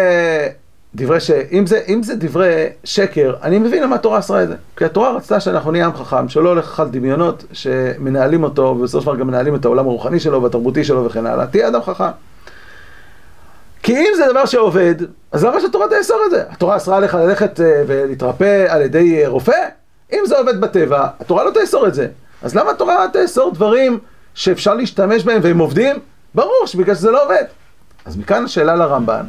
[0.95, 1.31] דברי ש...
[1.51, 4.55] אם זה, אם זה דברי שקר, אני מבין למה התורה אסרה את זה.
[4.77, 9.05] כי התורה רצתה שאנחנו נהיה עם חכם, שלא הולך על דמיונות שמנהלים אותו, ובסופו של
[9.05, 11.47] דבר גם מנהלים את העולם הרוחני שלו והתרבותי שלו וכן הלאה.
[11.47, 12.11] תהיה אדם חכם.
[13.83, 14.95] כי אם זה דבר שעובד,
[15.31, 16.43] אז למה שהתורה תאסור את זה?
[16.49, 19.67] התורה אסרה לך ללכת ולהתרפא על ידי רופא?
[20.13, 22.07] אם זה עובד בטבע, התורה לא תאסור את זה.
[22.41, 23.99] אז למה התורה תאסור דברים
[24.33, 25.95] שאפשר להשתמש בהם והם עובדים?
[26.35, 27.43] ברור שבגלל שזה לא עובד.
[28.05, 29.25] אז מכאן השאלה לרמב"ן.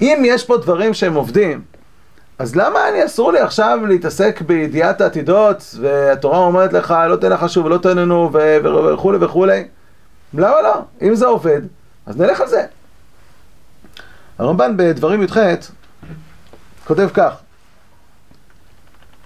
[0.00, 1.62] אם יש פה דברים שהם עובדים,
[2.38, 7.66] אז למה אני אסור לי עכשיו להתעסק בידיעת העתידות, והתורה אומרת לך, לא תן שוב
[7.66, 8.30] ולא תננו
[8.92, 9.64] וכולי וכולי?
[10.34, 10.82] למה לא?
[11.02, 11.60] אם זה עובד,
[12.06, 12.66] אז נלך על זה.
[14.38, 15.36] הרמב"ן בדברים י"ח
[16.86, 17.32] כותב כך,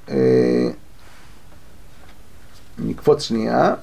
[0.09, 0.69] אה,
[2.79, 3.75] נקפוץ שנייה,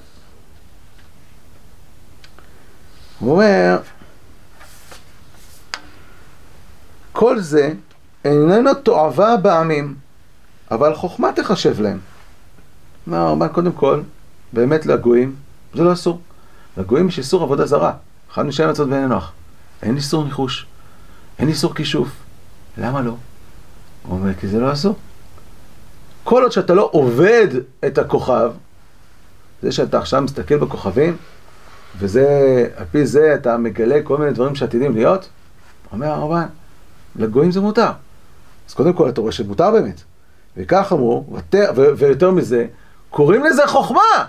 [3.18, 3.78] הוא אומר,
[7.16, 7.72] כל זה
[8.24, 9.94] איננו תועבה בעמים,
[10.70, 11.98] אבל חוכמה תחשב להם.
[13.06, 14.00] אומר הרמב"ן, קודם כל,
[14.52, 15.34] באמת לגויים,
[15.74, 16.20] זה לא אסור.
[16.76, 17.92] לגויים יש איסור עבודה זרה,
[18.32, 19.32] אחד משם מצות בני נוח.
[19.82, 20.66] אין איסור ניחוש,
[21.38, 22.08] אין איסור כישוף.
[22.78, 23.16] למה לא?
[24.02, 24.94] הוא אומר, כי זה לא אסור.
[26.24, 27.48] כל עוד שאתה לא עובד
[27.86, 28.52] את הכוכב,
[29.62, 31.16] זה שאתה עכשיו מסתכל בכוכבים,
[31.98, 32.26] וזה,
[32.76, 35.28] על פי זה אתה מגלה כל מיני דברים שעתידים להיות,
[35.92, 36.46] אומר הרמב"ן,
[37.18, 37.90] לגויים זה מותר.
[38.68, 40.00] אז קודם כל אתה רואה שמותר באמת.
[40.56, 41.24] וכך אמרו,
[41.96, 42.66] ויותר מזה,
[43.10, 44.24] קוראים לזה חוכמה.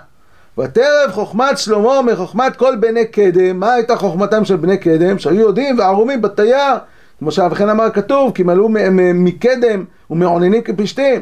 [0.58, 3.60] ותרב חוכמת שלמה מחוכמת כל בני קדם.
[3.60, 5.18] מה הייתה חוכמתם של בני קדם?
[5.18, 6.74] שהיו יודעים וערומים בתייר,
[7.18, 8.68] כמו שאבכן אמר כתוב, כי מלאו
[9.14, 11.20] מקדם ומעוננים כפשתים.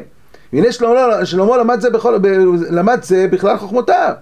[0.53, 2.17] והנה שלמה, שלמה למד, זה בכל,
[2.69, 4.13] למד זה בכלל חוכמותיו.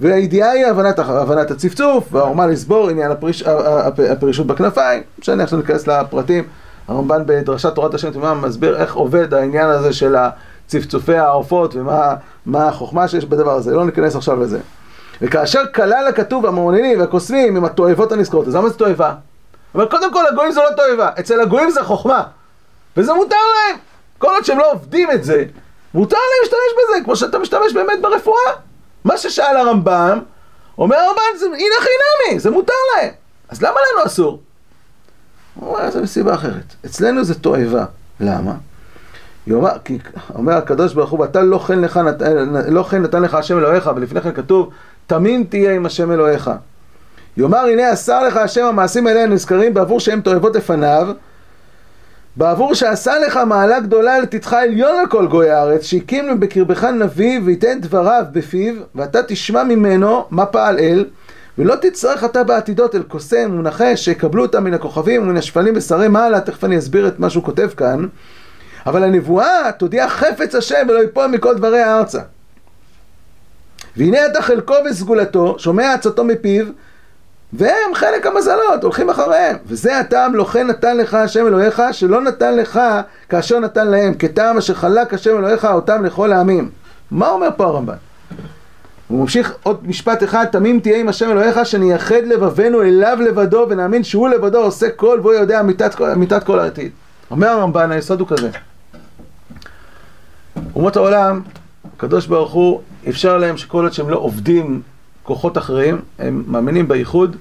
[0.00, 3.42] והידיעה היא הבנת, הבנת הצפצוף, והעורמה לסבור עניין הפריש,
[4.10, 5.02] הפרישות בכנפיים.
[5.18, 6.44] משנה עכשיו ניכנס לפרטים.
[6.88, 10.16] הרמב"ן בדרשת תורת השם תמימה מסביר איך עובד העניין הזה של
[10.66, 14.58] צפצופי העופות ומה החוכמה שיש בדבר הזה, לא ניכנס עכשיו לזה.
[15.22, 19.14] וכאשר כלל הכתוב המעוננים והקוסמים עם התועבות הנזכרות, אז למה זה תועבה?
[19.74, 22.22] אבל קודם כל הגויים זה לא תועבה, אצל הגויים זה חוכמה,
[22.96, 23.78] וזה מותר להם.
[24.18, 25.44] כל עוד שהם לא עובדים את זה,
[25.94, 28.52] מותר להם להשתמש בזה, כמו שאתה משתמש באמת ברפואה.
[29.04, 30.20] מה ששאל הרמב"ם,
[30.78, 33.10] אומר הרמב"ם, הנה חינמי, זה מותר להם.
[33.48, 34.40] אז למה לנו אסור?
[35.54, 36.74] הוא אומר, זה מסיבה אחרת.
[36.86, 37.84] אצלנו זה תועבה.
[38.20, 38.54] למה?
[39.46, 39.98] יאמר, כי
[40.34, 42.00] אומר הקדוש ברוך הוא, ואתה לא כן, לך,
[42.68, 44.70] לא כן נתן לך השם אלוהיך, ולפני כן כתוב,
[45.06, 46.50] תמים תהיה עם השם אלוהיך.
[47.36, 51.08] יאמר, הנה אסר לך השם המעשים האלה נזכרים בעבור שהם תועבות לפניו,
[52.36, 57.80] בעבור שעשה לך מעלה גדולה לתתך עליון על כל גוי הארץ, שהקים בקרבך נביא וייתן
[57.80, 61.04] דבריו בפיו, ואתה תשמע ממנו מה פעל אל,
[61.58, 66.40] ולא תצטרך אתה בעתידות אל קוסם ונחש שיקבלו אותם מן הכוכבים ומן השפלים ושרי מעלה,
[66.40, 68.06] תכף אני אסביר את מה שהוא כותב כאן,
[68.86, 72.20] אבל הנבואה תודיע חפץ השם ולא יפול מכל דברי הארצה.
[73.96, 76.66] והנה אתה חלקו וסגולתו, שומע עצתו מפיו,
[77.52, 79.56] והם חלק המזלות, הולכים אחריהם.
[79.66, 82.80] וזה הטעם לא כן נתן לך השם אלוהיך, שלא נתן לך
[83.28, 86.70] כאשר נתן להם, כטעם אשר חלק השם אלוהיך אותם לכל העמים.
[87.10, 87.94] מה אומר פה הרמב"ן?
[89.08, 94.04] הוא ממשיך עוד משפט אחד, תמים תהיה עם השם אלוהיך, שנייחד לבבנו אליו לבדו, ונאמין
[94.04, 96.90] שהוא לבדו עושה כל, והוא יודע אמיתת, אמיתת כל העתיד.
[97.30, 98.50] אומר הרמב"ן, היסוד הוא כזה.
[100.74, 101.40] אומות העולם,
[101.96, 104.82] הקדוש ברוך הוא אפשר להם שכל עוד שהם לא עובדים
[105.22, 107.36] כוחות אחרים, הם מאמינים בייחוד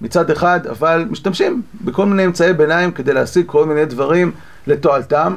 [0.00, 4.32] מצד אחד, אבל משתמשים בכל מיני אמצעי ביניים כדי להשיג כל מיני דברים
[4.66, 5.36] לתועלתם,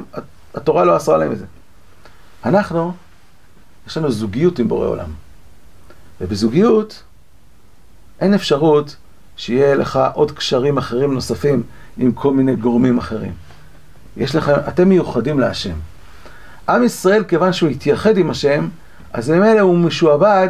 [0.54, 1.44] התורה לא אסרה להם את זה.
[2.44, 2.92] אנחנו,
[3.86, 5.25] יש לנו זוגיות עם בורא עולם.
[6.20, 7.02] ובזוגיות
[8.20, 8.96] אין אפשרות
[9.36, 11.62] שיהיה לך עוד קשרים אחרים נוספים
[11.98, 13.32] עם כל מיני גורמים אחרים.
[14.16, 15.74] יש לכם, אתם מיוחדים להשם.
[16.68, 18.68] עם ישראל, כיוון שהוא התייחד עם השם,
[19.12, 20.48] אז ממילא הוא משועבד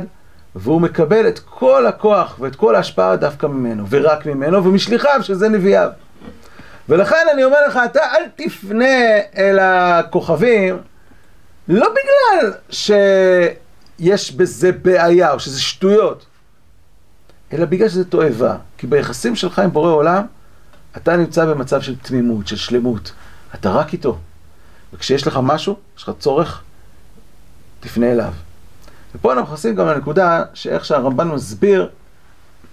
[0.54, 5.90] והוא מקבל את כל הכוח ואת כל ההשפעה דווקא ממנו, ורק ממנו, ומשליחיו, שזה נביאיו.
[6.88, 10.78] ולכן אני אומר לך, אתה אל תפנה אל הכוכבים,
[11.68, 12.52] לא בגלל
[13.98, 16.26] שיש בזה בעיה או שזה שטויות,
[17.52, 18.56] אלא בגלל שזה תועבה.
[18.78, 20.26] כי ביחסים שלך עם בורא עולם,
[20.96, 23.12] אתה נמצא במצב של תמימות, של שלמות.
[23.54, 24.18] אתה רק איתו.
[24.92, 26.62] וכשיש לך משהו, יש לך צורך,
[27.80, 28.32] תפנה אליו.
[29.14, 31.90] ופה אנחנו נכנסים גם לנקודה שאיך שהרמב"ן מסביר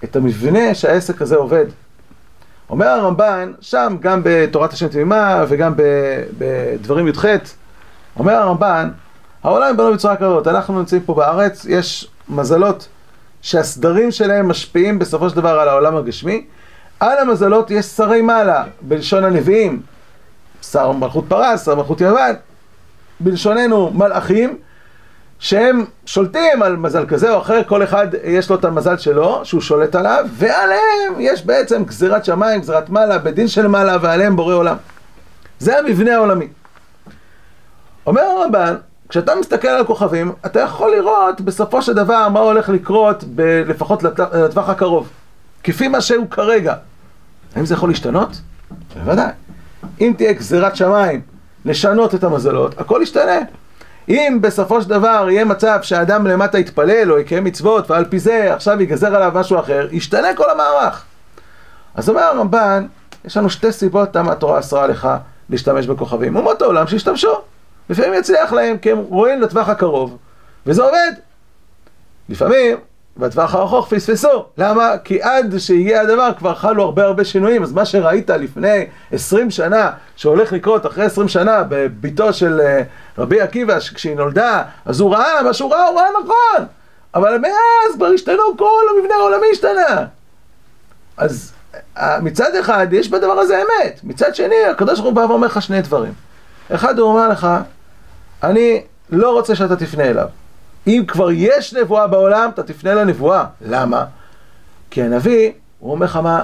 [0.03, 1.65] את המבנה שהעסק הזה עובד.
[2.69, 5.73] אומר הרמב"ן, שם גם בתורת השם תמימה וגם
[6.37, 7.25] בדברים י"ח,
[8.15, 8.89] אומר הרמב"ן,
[9.43, 12.87] העולם בנוי בצורה כזאת, אנחנו נמצאים פה בארץ, יש מזלות
[13.41, 16.45] שהסדרים שלהם משפיעים בסופו של דבר על העולם הגשמי.
[16.99, 19.81] על המזלות יש שרי מעלה, בלשון הנביאים,
[20.61, 22.35] שר מלכות פרס, שר מלכות יוון,
[23.19, 24.57] בלשוננו מלאכים,
[25.39, 29.61] שהם שולטים על מזל כזה או אחר, כל אחד יש לו את המזל שלו, שהוא
[29.61, 34.77] שולט עליו, ועליהם יש בעצם גזירת שמיים, גזירת מעלה, בדין של מעלה, ועליהם בורא עולם.
[35.59, 36.47] זה המבנה העולמי.
[38.05, 38.75] אומר הרמב"ן,
[39.13, 44.03] כשאתה מסתכל על הכוכבים, אתה יכול לראות בסופו של דבר מה הולך לקרות, ב- לפחות
[44.03, 45.09] לט- לטווח הקרוב,
[45.63, 46.75] כפי מה שהוא כרגע.
[47.55, 48.29] האם זה יכול להשתנות?
[48.95, 49.29] בוודאי.
[50.01, 51.21] אם תהיה גזירת שמיים
[51.65, 53.37] לשנות את המזלות, הכל ישתנה.
[54.09, 58.53] אם בסופו של דבר יהיה מצב שהאדם למטה יתפלל או יקיים מצוות ועל פי זה
[58.53, 61.03] עכשיו ייגזר עליו משהו אחר, ישתנה כל המערך.
[61.95, 62.85] אז אומר הרמב"ן,
[63.25, 65.07] יש לנו שתי סיבות למה התורה אסרה לך
[65.49, 66.35] להשתמש בכוכבים.
[66.35, 67.33] אומות העולם שהשתמשו.
[67.89, 70.17] לפעמים יצליח להם כי הם רואים לטווח הקרוב,
[70.65, 71.11] וזה עובד.
[72.29, 72.77] לפעמים,
[73.17, 74.45] בטווח הרחוק פספסו.
[74.57, 74.97] למה?
[75.03, 79.91] כי עד שהגיע הדבר כבר חלו הרבה הרבה שינויים, אז מה שראית לפני 20 שנה,
[80.15, 82.81] שהולך לקרות אחרי 20 שנה בביתו של אה,
[83.17, 86.65] רבי עקיבא, כשהיא נולדה, אז הוא ראה, מה שהוא ראה, הוא ראה נכון.
[87.15, 90.05] אבל מאז כבר השתנו, כל המבנה העולמי השתנה.
[91.17, 91.53] אז
[91.97, 93.99] אה, מצד אחד, יש בדבר הזה אמת.
[94.03, 96.13] מצד שני, הקדוש ברוך הוא בא ואומר לך שני דברים.
[96.71, 97.47] אחד, הוא אומר לך,
[98.43, 100.27] אני לא רוצה שאתה תפנה אליו.
[100.87, 103.45] אם כבר יש נבואה בעולם, אתה תפנה לנבואה.
[103.61, 104.05] למה?
[104.91, 106.43] כי הנביא, הוא אומר לך מה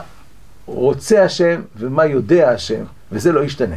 [0.66, 3.76] רוצה השם ומה יודע השם, וזה לא ישתנה.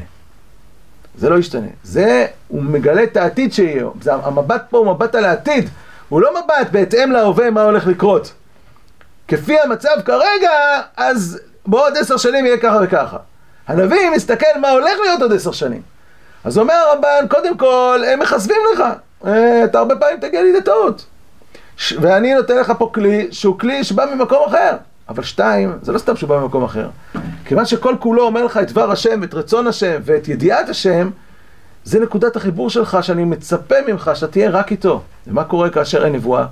[1.19, 1.67] זה לא ישתנה.
[1.83, 3.87] זה, הוא מגלה את העתיד שיהיה.
[4.03, 5.69] זה, המבט פה הוא מבט על העתיד.
[6.09, 8.33] הוא לא מבט בהתאם להווה מה הולך לקרות.
[9.29, 10.51] כפי המצב כרגע,
[10.97, 13.17] אז בעוד עשר שנים יהיה ככה וככה.
[13.69, 15.83] הנביא מסתכל מה הולך להיות עוד עשר שנים.
[16.45, 18.83] אז אומר הרמב"ן, קודם כל, הם מכסבים לך.
[19.27, 21.05] אה, אתה הרבה פעמים תגיע לידי טעות.
[21.77, 24.77] ש- ואני נותן לך פה כלי שהוא כלי שבא ממקום אחר.
[25.09, 26.89] אבל שתיים, זה לא סתם שהוא בא ממקום אחר.
[27.45, 31.11] כיוון שכל כולו אומר לך את דבר השם, את רצון השם ואת ידיעת השם,
[31.85, 35.03] זה נקודת החיבור שלך שאני מצפה ממך שאתה תהיה רק איתו.
[35.27, 36.45] ומה קורה כאשר אין נבואה?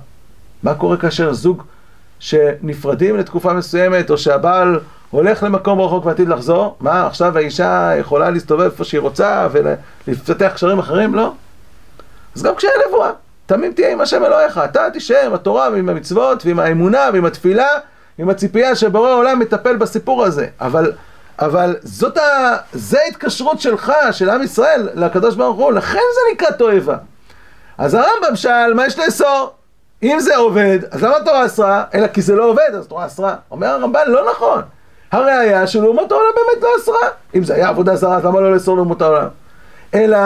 [0.63, 1.63] מה קורה כאשר זוג
[2.19, 4.79] שנפרדים לתקופה מסוימת, או שהבעל
[5.11, 6.75] הולך למקום רחוק ועתיד לחזור?
[6.79, 9.47] מה, עכשיו האישה יכולה להסתובב איפה שהיא רוצה
[10.07, 11.15] ולפתח קשרים אחרים?
[11.15, 11.31] לא.
[12.35, 13.11] אז גם כשאין נבואה,
[13.45, 17.67] תמים תהיה עם השם אלוהיך, אתה תישאר עם התורה ועם המצוות ועם האמונה ועם התפילה,
[18.17, 20.47] עם הציפייה שבורא העולם מטפל בסיפור הזה.
[20.61, 20.91] אבל,
[21.39, 22.55] אבל זאת ה...
[22.73, 26.95] זה ההתקשרות שלך, של עם ישראל, לקדוש ברוך הוא, לכן זה נקרא תועבה.
[27.77, 29.53] אז הרמב"ם שאל, מה יש לאסור?
[30.03, 31.83] אם זה עובד, אז למה התורה אסרה?
[31.93, 33.35] אלא כי זה לא עובד, אז התורה אסרה.
[33.51, 34.61] אומר הרמב"ן, לא נכון.
[35.11, 37.09] הראיה שלאומות העולם באמת לא אסרה.
[37.35, 39.27] אם זה היה עבודה זרה, אז למה לא לאסור לאומות העולם?
[39.93, 40.17] אלא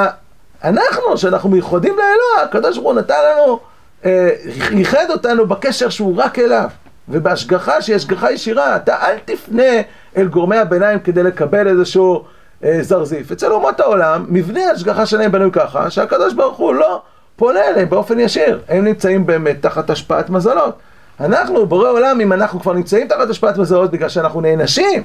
[0.64, 3.60] אנחנו, שאנחנו מיוחדים לאלוה, הקדוש ברוך הוא נתן לנו,
[4.06, 4.30] אה,
[4.72, 6.70] ייחד אותנו בקשר שהוא רק אליו.
[7.10, 9.82] ובהשגחה שהיא השגחה ישירה, אתה אל תפנה
[10.18, 12.24] אל גורמי הביניים כדי לקבל איזשהו
[12.64, 13.32] אה, זרזיף.
[13.32, 17.02] אצל אומות העולם, מבנה ההשגחה שלהם בנוי ככה, שהקדוש ברוך הוא לא
[17.36, 18.60] פונה אליהם באופן ישיר.
[18.70, 20.78] הם נמצאים באמת תחת השפעת מזלות.
[21.20, 25.04] אנחנו, בורא עולם, אם אנחנו כבר נמצאים תחת השפעת מזלות בגלל שאנחנו נענשים,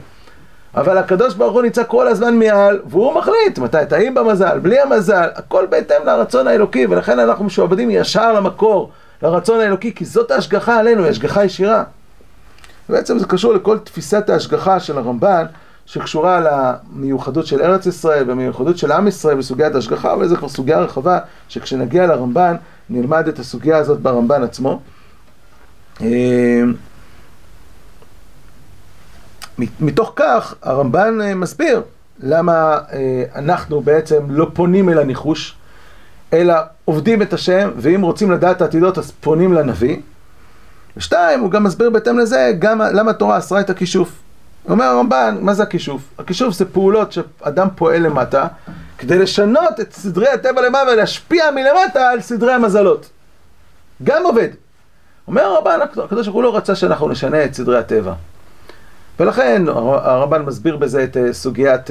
[0.75, 5.29] אבל הקדוש ברוך הוא נמצא כל הזמן מעל, והוא מחליט מתי טעים במזל, בלי המזל,
[5.35, 8.90] הכל בהתאם לרצון האלוקי, ולכן אנחנו משועבדים ישר למקור,
[9.23, 11.85] לרצון האלוקי, כי זאת ההשגחה עלינו, היא השגחה ישירה.
[12.88, 15.44] בעצם זה קשור לכל תפיסת ההשגחה של הרמב"ן,
[15.87, 20.81] שקשורה למיוחדות של ארץ ישראל והמיוחדות של עם ישראל בסוגיית ההשגחה, אבל זו כבר סוגיה
[20.81, 21.18] רחבה,
[21.49, 22.57] שכשנגיע לרמב"ן,
[22.90, 24.81] נלמד את הסוגיה הזאת ברמב"ן עצמו.
[29.80, 31.82] מתוך כך הרמב"ן מסביר
[32.22, 32.78] למה
[33.34, 35.56] אנחנו בעצם לא פונים אל הניחוש,
[36.32, 39.96] אלא עובדים את השם, ואם רוצים לדעת העתידות אז פונים לנביא.
[40.96, 44.12] ושתיים, הוא גם מסביר בהתאם לזה גם למה התורה אסרה את הכישוף.
[44.68, 46.02] אומר הרמב"ן, מה זה הכישוף?
[46.18, 48.46] הכישוף זה פעולות שאדם פועל למטה
[48.98, 53.08] כדי לשנות את סדרי הטבע למעלה ולהשפיע מלמטה על סדרי המזלות.
[54.04, 54.48] גם עובד.
[55.28, 58.12] אומר הרמב"ן, הקדוש ברוך הוא לא רצה שאנחנו נשנה את סדרי הטבע.
[59.20, 61.90] ולכן הרמב"ן מסביר בזה את סוגיית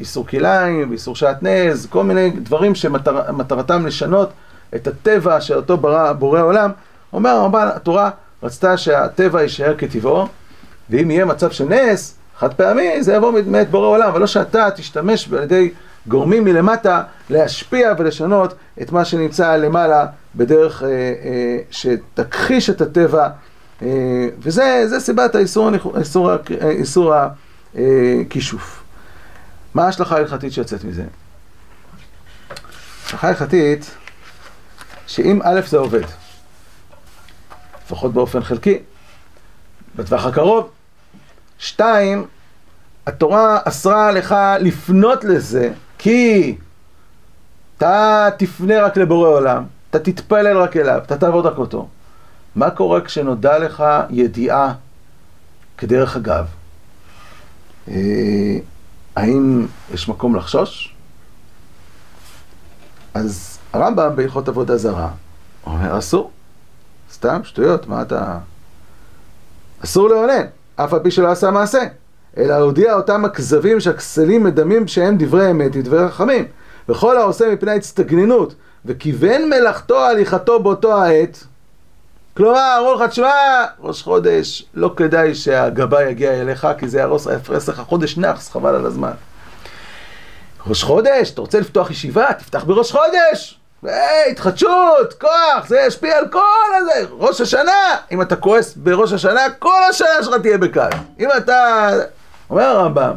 [0.00, 4.30] איסור כליים ואיסור שעטנז, כל מיני דברים שמטרתם לשנות
[4.74, 6.70] את הטבע של אותו ברא, בורא עולם.
[7.12, 8.10] אומר הרמב"ן, התורה
[8.42, 10.26] רצתה שהטבע יישאר כטבעו,
[10.90, 14.70] ואם יהיה מצב של נס, חד פעמי, זה יבוא מאת בורא עולם, אבל לא שאתה
[14.70, 15.70] תשתמש על ידי
[16.08, 23.28] גורמים מלמטה להשפיע ולשנות את מה שנמצא למעלה בדרך אה, אה, שתכחיש את הטבע,
[23.82, 23.88] אה,
[24.38, 27.14] וזה סיבת האיסור, האיסור, האיסור
[27.74, 28.82] הכישוף.
[29.74, 31.04] מה ההשלכה ההלכתית שיוצאת מזה?
[33.02, 33.94] ההשלכה ההלכתית
[35.06, 36.02] שאם א' זה עובד,
[37.84, 38.78] לפחות באופן חלקי,
[39.96, 40.70] בטווח הקרוב,
[41.58, 42.26] שתיים,
[43.06, 46.56] התורה אסרה לך לפנות לזה, כי
[47.76, 51.88] אתה תפנה רק לבורא עולם, אתה תתפלל רק אליו, אתה תעבוד רק אותו.
[52.56, 54.74] מה קורה כשנודע לך ידיעה
[55.78, 56.46] כדרך אגב?
[57.88, 58.58] אה,
[59.16, 60.94] האם יש מקום לחשוש?
[63.14, 65.10] אז הרמב"ם בהלכות עבודה זרה
[65.66, 66.30] אומר אסור,
[67.12, 68.38] סתם שטויות, מה אתה...
[69.84, 71.82] אסור לאונן, אף על פי שלא עשה מעשה,
[72.38, 76.46] אלא הודיע אותם הכזבים שהכסלים מדמים שהם דברי אמת ודברי חכמים.
[76.88, 81.44] וכל העושה מפני הצטגננות וכיוון מלאכתו הליכתו באותו העת,
[82.36, 87.68] כלומר, אמרו לך, תשמע, ראש חודש, לא כדאי שהגבאי יגיע אליך, כי זה יהרוס, יפרס
[87.68, 89.12] לך חודש נאחס, חבל על הזמן.
[90.66, 93.58] ראש חודש, אתה רוצה לפתוח ישיבה, תפתח בראש חודש!
[93.82, 96.40] היי, התחדשות, כוח, זה ישפיע על כל
[96.76, 97.06] הזה.
[97.10, 100.88] ראש השנה, אם אתה כועס בראש השנה, כל השנה שלך תהיה בקל.
[101.20, 101.88] אם אתה...
[102.52, 103.12] אומר הרמב"ם,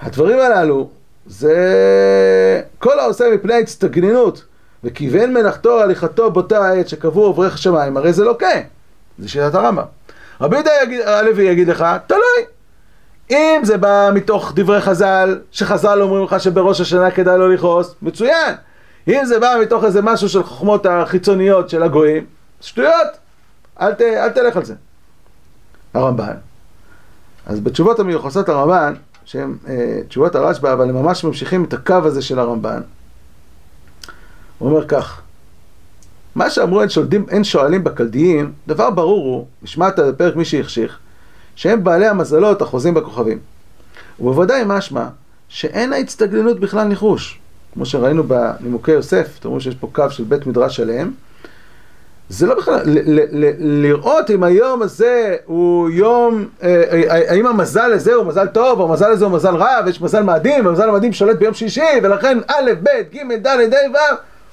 [0.00, 0.88] הדברים הללו
[1.26, 4.44] זה כל העושה מפני הצטגננות
[4.84, 8.62] וכיוון מלאכתו הליכתו באותה העת שקבעו אברך שמיים, הרי זה לא כן.
[9.18, 9.84] זה שיטת הרמב"ם.
[10.40, 10.70] רבי יהודה
[11.04, 12.46] הלוי יגיד לך, תלוי.
[13.30, 18.54] אם זה בא מתוך דברי חז"ל, שחז"ל אומרים לך שבראש השנה כדאי לא לכעוס, מצוין.
[19.08, 22.24] אם זה בא מתוך איזה משהו של חוכמות החיצוניות של הגויים,
[22.60, 23.08] שטויות,
[23.80, 24.74] אל, ת, אל תלך על זה.
[25.94, 26.47] הרמב"ן.
[27.48, 32.22] אז בתשובות המיוחסות הרמב"ן, שהן אה, תשובות הרשב"א, אבל הם ממש ממשיכים את הקו הזה
[32.22, 32.80] של הרמב"ן.
[34.58, 35.20] הוא אומר כך,
[36.34, 40.98] מה שאמרו אין, שולדים, אין שואלים בקלדיים, דבר ברור הוא, נשמעת בפרק מי שהחשיך,
[41.56, 43.38] שהם בעלי המזלות החוזים בכוכבים.
[44.20, 45.08] ובוודאי משמע
[45.48, 47.38] שאין ההצטגננות בכלל ניחוש.
[47.74, 51.12] כמו שראינו בנימוקי יוסף, אתם רואים שיש פה קו של בית מדרש שלם.
[52.28, 52.80] זה לא בכלל,
[53.58, 58.88] לראות אם היום הזה הוא יום, אה, אה, האם המזל הזה הוא מזל טוב, או
[58.88, 62.70] המזל הזה הוא מזל רע, ויש מזל מאדים, והמזל המאדים שולט ביום שישי, ולכן א',
[62.82, 63.96] ב', ג', ד', ה', ו',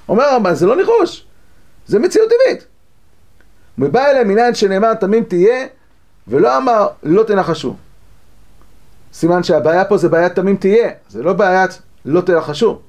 [0.09, 1.25] אומר הרמב"ן, זה לא ניחוש,
[1.87, 2.65] זה מציאות טבעית.
[3.77, 5.65] מבא אליהם מניין שנאמר תמים תהיה,
[6.27, 7.75] ולא אמר לא תנחשו.
[9.13, 12.79] סימן שהבעיה פה זה בעיית תמים תהיה, זה לא בעיית לא תנחשו.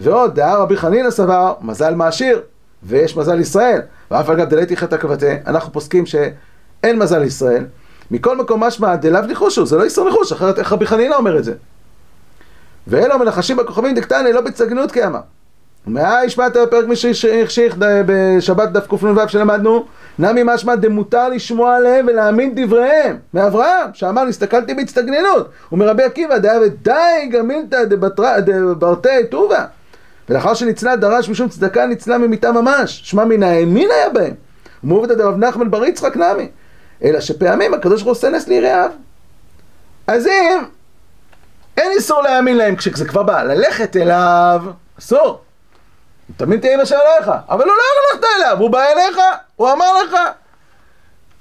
[0.00, 2.42] ועוד, דעה רבי חנינא סבר, מזל מעשיר,
[2.84, 3.80] ויש מזל ישראל.
[4.10, 7.64] ואף אגב דלתי חטא כבתי, אנחנו פוסקים שאין מזל לישראל.
[8.10, 11.44] מכל מקום משמע דלאו ניחושו, זה לא איסור ניחוש, אחרת איך רבי חנינא אומר את
[11.44, 11.54] זה?
[12.86, 15.20] ואלו מנחשים בכוכבים דקטני לא בצגנות כאמר.
[15.86, 19.84] ומה השמעת בפרק מי שהחשיך בשבת דף קנ"ו שלמדנו?
[20.18, 27.28] נמי משמע דמותר לשמוע עליהם ולהאמין דבריהם מאברהם שאמר הסתכלתי בהצטגננות ומרבי עקיבא דעה ודי
[27.32, 29.64] גמילתא דברתי טובה
[30.28, 34.34] ולאחר שניצלה דרש משום צדקה ניצלה ממיתה ממש שמע מן האמין היה בהם
[34.84, 36.48] ומעובדא דרב נחמן בר יצחק נמי
[37.04, 38.90] אלא שפעמים הקדוש ברוך הוא עושה נס ליראיו
[40.06, 40.58] אז אם
[41.76, 44.62] אין איסור להאמין להם כשזה כבר בא ללכת אליו
[44.98, 45.40] אסור
[46.36, 47.82] תמיד תהיה עם השם אליך, אבל הוא לא
[48.12, 49.18] הלכת אליו, הוא בא אליך,
[49.56, 50.16] הוא אמר לך.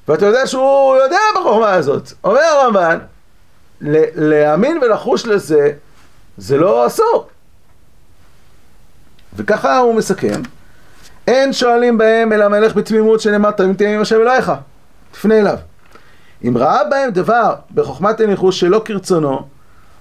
[0.07, 2.11] ואתה יודע שהוא יודע בחוכמה הזאת.
[2.23, 2.99] אומר הרמב"ן,
[3.81, 5.71] להאמין ולחוש לזה,
[6.37, 7.27] זה לא אסור.
[9.35, 10.41] וככה הוא מסכם,
[11.27, 14.51] אין שואלים בהם אלא מלך בתמימות שנאמר תמיד תהיה עם השם אלוהיך,
[15.11, 15.57] תפנה אליו.
[16.47, 19.47] אם ראה בהם דבר בחוכמת הניחוש שלא כרצונו,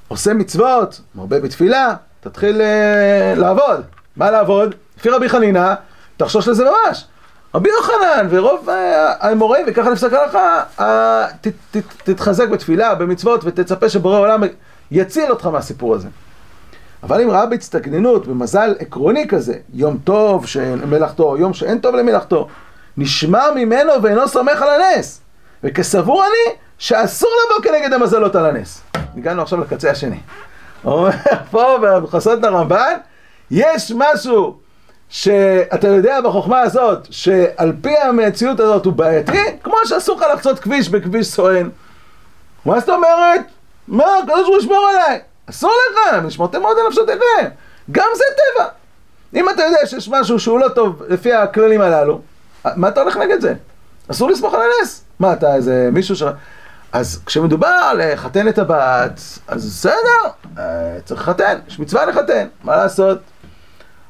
[0.09, 3.83] עושה מצוות, מרבה בתפילה, תתחיל uh, לעבוד.
[4.17, 4.75] מה לעבוד?
[4.99, 5.75] לפי רבי חנינא,
[6.17, 7.05] תחשוש לזה ממש.
[7.55, 8.69] רבי יוחנן ורוב
[9.21, 10.63] האמוראים, וככה נפסק הלכה,
[12.05, 14.43] תתחזק בתפילה, במצוות, ותצפה שבורא עולם
[14.91, 16.09] יציל אותך מהסיפור הזה.
[17.03, 20.45] אבל אם ראה בהצטגננות, במזל עקרוני כזה, יום טוב
[20.87, 22.49] מלאכתו, יום שאין טוב למלאכתו,
[22.97, 25.21] נשמע ממנו ואינו סומך על הנס.
[25.65, 28.83] וכסבור אני, שאסור לבוא כנגד המזלות על הנס.
[29.17, 30.19] הגענו עכשיו לקצה השני.
[30.85, 31.11] אומר
[31.51, 32.95] פה בחסות הרמב"ן,
[33.51, 34.57] יש משהו
[35.09, 40.89] שאתה יודע בחוכמה הזאת, שעל פי המציאות הזאת הוא בעייתי, כמו שאסור לך לחצות כביש
[40.89, 41.69] בכביש סואן.
[42.65, 43.41] מה זאת אומרת?
[43.89, 45.21] מה, הקדוש ברוך הוא עליי.
[45.51, 47.49] אסור לך, נשמרתם מאוד על נפשותיכם.
[47.91, 48.69] גם זה טבע.
[49.35, 52.21] אם אתה יודע שיש משהו שהוא לא טוב לפי הכללים הללו,
[52.65, 53.55] מה אתה הולך נגד זה?
[54.11, 55.05] אסור לסמוך על הנס.
[55.19, 56.23] מה, אתה איזה מישהו ש...
[56.93, 62.77] אז כשמדובר על לחתן את הבת, אז בסדר, אה, צריך לחתן, יש מצווה לחתן, מה
[62.77, 63.19] לעשות?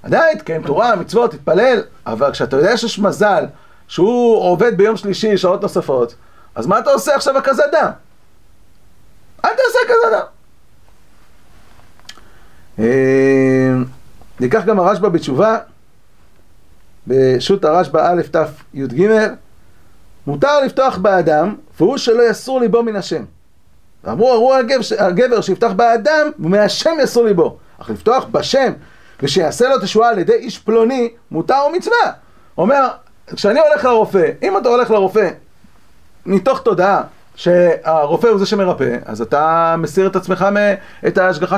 [0.03, 3.47] עדיין תקיים תורה, מצוות, תתפלל, אבל כשאתה יודע שיש מזל
[3.89, 6.14] שהוא עובד ביום שלישי שעות נוספות,
[6.55, 7.35] אז מה אתה עושה עכשיו
[7.72, 7.91] דם?
[9.45, 9.78] אל תעשה.
[10.14, 10.20] אה,
[14.41, 15.59] ניקח גם הרשב"א בתשובה,
[17.07, 19.09] בשו"ת הרשב"א א' תי"ג,
[20.26, 23.24] מותר לפתוח באדם, והוא שלא יסור ליבו מן השם.
[24.05, 24.55] ואמרו, ארור
[24.99, 27.57] הגבר שיפתח באדם, ומהשם יסור ליבו.
[27.78, 28.72] אך לפתוח בשם,
[29.22, 32.12] ושיעשה לו תשועה על ידי איש פלוני, מותר ומצווה.
[32.59, 32.89] אומר,
[33.35, 35.30] כשאני הולך לרופא, אם אתה הולך לרופא
[36.26, 37.03] מתוך תודעה
[37.35, 40.47] שהרופא הוא זה שמרפא, אז אתה מסיר את עצמך,
[41.07, 41.57] את ההשגחה,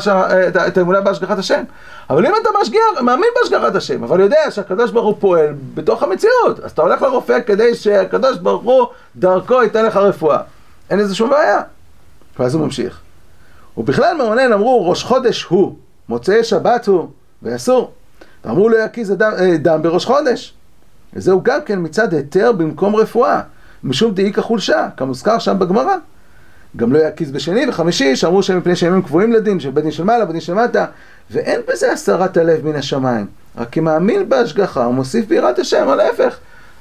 [0.66, 1.62] את האמונה בהשגחת השם.
[2.10, 6.60] אבל אם אתה משגיח, מאמין בהשגחת השם, אבל יודע שהקדוש ברוך הוא פועל בתוך המציאות,
[6.64, 10.38] אז אתה הולך לרופא כדי שהקדוש ברוך הוא דרכו ייתן לך רפואה.
[10.90, 11.60] אין לזה שום בעיה.
[12.38, 13.00] ואז הוא ממשיך.
[13.76, 15.76] ובכלל מעונן אמרו ראש חודש הוא,
[16.08, 17.08] מוצאי שבת הוא,
[17.42, 17.92] ואסור.
[18.44, 20.54] ואמרו לא יקיז דם, דם בראש חודש.
[21.14, 23.40] וזהו גם כן מצד היתר במקום רפואה.
[23.84, 25.96] משום דאיכא חולשה, כמוזכר שם בגמרא.
[26.76, 30.04] גם לא יקיז בשני וחמישי, שאמרו שהם מפני שימים קבועים לדין, של בית דין של
[30.04, 30.86] מעלה, בית דין של מטה,
[31.30, 33.26] ואין בזה הסרת הלב מן השמיים.
[33.56, 36.38] רק כי מאמין בהשגחה, הוא מוסיף ביראת השם, או להפך.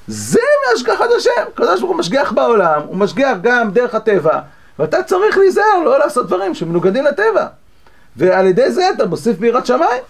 [0.07, 1.31] זה מהשגחת השם.
[1.53, 4.39] הקדוש ברוך הוא משגיח בעולם, הוא משגיח גם דרך הטבע,
[4.79, 7.47] ואתה צריך להיזהר לא לעשות דברים שמנוגדים לטבע.
[8.15, 10.03] ועל ידי זה אתה מוסיף ביראת שמיים.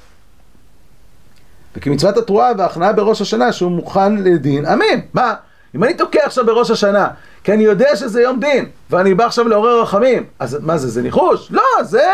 [1.76, 5.00] וכמצוות התרועה וההכנעה בראש השנה שהוא מוכן לדין, אמן.
[5.14, 5.34] מה?
[5.76, 7.08] אם אני תוקע עכשיו בראש השנה,
[7.44, 11.02] כי אני יודע שזה יום דין, ואני בא עכשיו לעורר רחמים, אז מה זה, זה
[11.02, 11.52] ניחוש?
[11.52, 12.08] לא, זה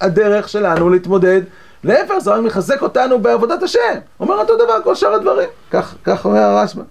[0.00, 1.40] הדרך שלנו להתמודד.
[1.84, 3.94] להפך, זה רק מחזק אותנו בעבודת השם.
[4.20, 5.48] אומר אותו דבר כל שאר הדברים.
[5.70, 6.82] כך, כך אומר הרשב"א.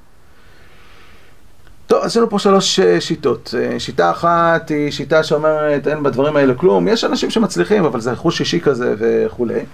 [1.87, 3.53] טוב, יש לנו פה שלוש שיטות.
[3.77, 6.87] שיטה אחת היא שיטה שאומרת אין בדברים האלה כלום.
[6.87, 9.65] יש אנשים שמצליחים, אבל זה חוש אישי כזה וכולי.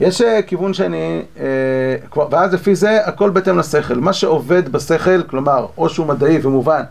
[0.00, 1.22] יש כיוון שני,
[2.30, 3.94] ואז לפי זה הכל בהתאם לשכל.
[3.94, 6.82] מה שעובד בשכל, כלומר, או שהוא מדעי ומובן,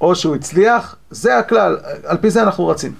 [0.00, 2.92] או שהוא הצליח, זה הכלל, על פי זה אנחנו רצים.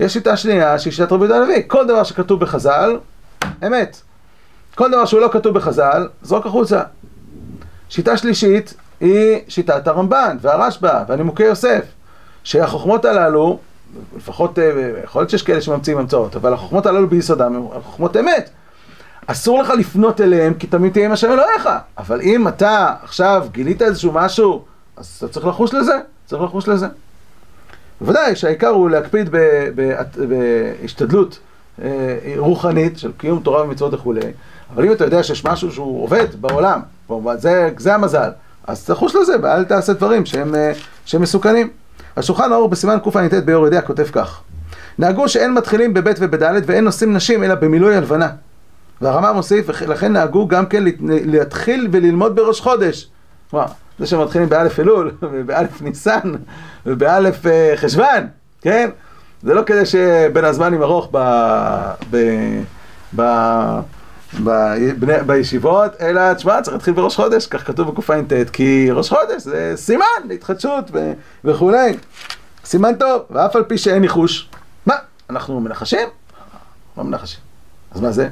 [0.00, 1.62] יש שיטה שנייה, שהיא שיטת רבי יהודה הלוי.
[1.66, 2.98] כל דבר שכתוב בחז"ל,
[3.66, 4.00] אמת.
[4.74, 6.82] כל דבר שהוא לא כתוב בחז"ל, זרוק החוצה.
[7.88, 11.84] שיטה שלישית היא שיטת הרמב"ן והרשב"א והנימוקי יוסף,
[12.44, 13.58] שהחוכמות הללו,
[14.16, 14.58] לפחות,
[15.04, 18.50] יכול להיות שיש כאלה שממציאים המצאות, אבל החוכמות הללו ביסודם הן חוכמות אמת.
[19.26, 21.68] אסור לך לפנות אליהם, כי תמיד תהיה עם השם אלוהיך.
[21.98, 24.64] אבל אם אתה עכשיו גילית איזשהו משהו,
[24.96, 26.86] אז אתה צריך לחוש לזה, צריך לחוש לזה.
[28.00, 29.30] בוודאי שהעיקר הוא להקפיד
[30.80, 31.38] בהשתדלות
[32.36, 34.20] רוחנית של קיום תורה ומצוות וכולי,
[34.74, 36.80] אבל אם אתה יודע שיש משהו שהוא עובד בעולם,
[37.36, 38.30] זה, זה המזל,
[38.66, 40.54] אז תחוש לזה ואל תעשה דברים שהם,
[41.04, 41.70] שהם מסוכנים.
[42.16, 44.40] השולחן האור בסימן קע"ט ביור ידיעה כותב כך:
[44.98, 48.28] נהגו שאין מתחילים בב' ובד' ואין נושאים נשים אלא במילוי הלבנה.
[49.00, 53.08] והרמה מוסיף, לכן נהגו גם כן להתחיל וללמוד בראש חודש.
[53.52, 53.68] וואו,
[53.98, 56.32] זה שמתחילים באלף אלול, ובאלף ניסן,
[56.86, 58.26] ובאלף חשוון,
[58.60, 58.90] כן?
[59.42, 61.18] זה לא כדי שבין הזמנים ארוך ב...
[62.10, 62.16] ב...
[63.16, 63.22] ב...
[65.26, 70.04] בישיבות, אלא, תשמע, צריך להתחיל בראש חודש, כך כתוב בקע"ט, כי ראש חודש זה סימן
[70.28, 71.12] להתחדשות ו...
[71.44, 71.96] וכולי.
[72.64, 74.48] סימן טוב, ואף על פי שאין ניחוש.
[74.86, 74.94] מה,
[75.30, 76.08] אנחנו מנחשים?
[76.98, 77.40] לא מנחשים.
[77.94, 78.28] אז מה זה?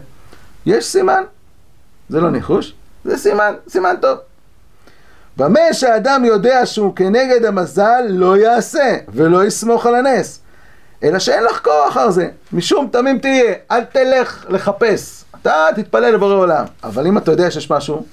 [0.66, 1.22] יש סימן,
[2.09, 2.74] זה לא ניחוש,
[3.05, 4.18] זה סימן, סימן טוב.
[5.36, 10.40] במה שהאדם יודע שהוא כנגד המזל לא יעשה ולא יסמוך על הנס,
[11.03, 16.64] אלא שאין לחקור אחר זה, משום תמים תהיה, אל תלך לחפש, אתה תתפלל לבורא עולם,
[16.84, 18.07] אבל אם אתה יודע שיש משהו,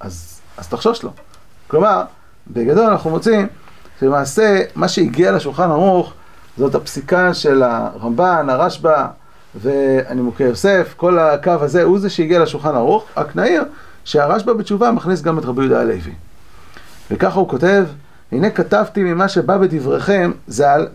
[0.00, 1.10] אז, אז תחשוש לו.
[1.68, 2.02] כלומר,
[2.50, 3.46] בגדול אנחנו מוצאים
[4.00, 6.12] שלמעשה מה שהגיע לשולחן ערוך
[6.58, 9.06] זאת הפסיקה של הרמב"ן, הרשב"א
[9.54, 13.64] והנימוקי יוסף, כל הקו הזה הוא זה שהגיע לשולחן ערוך, רק נעיר
[14.04, 16.14] שהרשב"א בתשובה מכניס גם את רבי יהודה הלוי.
[17.10, 17.84] וככה הוא כותב,
[18.32, 20.86] הנה כתבתי ממה שבא בדבריכם ז"ל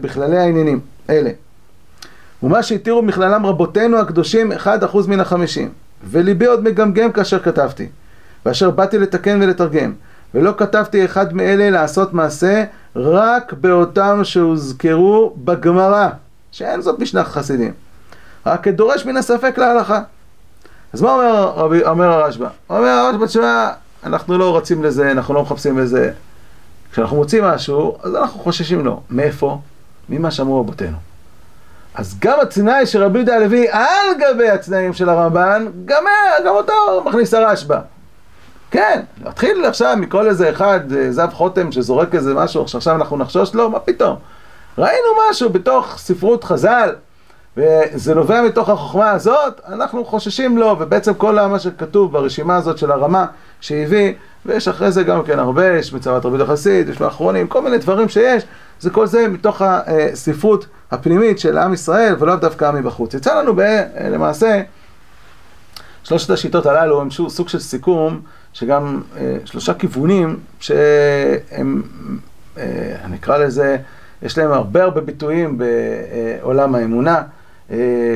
[0.00, 0.80] בכללי העניינים
[1.10, 1.30] אלה.
[2.42, 5.70] ומה שהתירו מכללם רבותינו הקדושים אחד אחוז מן החמישים,
[6.10, 7.88] וליבי עוד מגמגם כאשר כתבתי,
[8.46, 9.92] ואשר באתי לתקן ולתרגם,
[10.34, 12.64] ולא כתבתי אחד מאלה לעשות מעשה
[12.96, 16.08] רק באותם שהוזכרו בגמרא,
[16.52, 17.72] שאין זאת משנה חסידים,
[18.46, 20.00] רק כדורש מן הספק להלכה.
[20.92, 22.48] אז מה אומר, אומר הרשב"א?
[22.70, 23.70] אומר הרשב"א, תשמע,
[24.04, 26.12] אנחנו לא רצים לזה, אנחנו לא מחפשים לזה.
[26.92, 29.00] כשאנחנו מוצאים משהו, אז אנחנו חוששים לו.
[29.10, 29.60] מאיפה?
[30.08, 31.07] ממה שאמרו רבותינו.
[31.98, 36.04] אז גם התנאי של רבי יהודה הלוי על גבי התנאים של הרמב"ן, גם,
[36.44, 37.78] גם אותו מכניס הרשב"א.
[38.70, 40.80] כן, להתחיל עכשיו מכל איזה אחד,
[41.10, 44.16] זב חותם שזורק איזה משהו, שעכשיו אנחנו נחשוש לו, מה פתאום?
[44.78, 46.94] ראינו משהו בתוך ספרות חז"ל,
[47.56, 52.92] וזה נובע מתוך החוכמה הזאת, אנחנו חוששים לו, ובעצם כל מה שכתוב ברשימה הזאת של
[52.92, 53.26] הרמה
[53.60, 54.12] שהביא,
[54.46, 58.08] ויש אחרי זה גם כן הרבה, יש מצוות רבי החסיד, יש באחרונים, כל מיני דברים
[58.08, 58.42] שיש,
[58.80, 63.14] זה כל זה מתוך הספרות הפנימית של עם ישראל, ולא דווקא מבחוץ.
[63.14, 63.60] יצא לנו ב,
[64.10, 64.62] למעשה
[66.04, 68.20] שלושת השיטות הללו הם סוג של סיכום,
[68.52, 69.02] שגם
[69.44, 71.82] שלושה כיוונים שהם,
[73.10, 73.76] נקרא לזה,
[74.22, 77.22] יש להם הרבה הרבה ביטויים בעולם האמונה.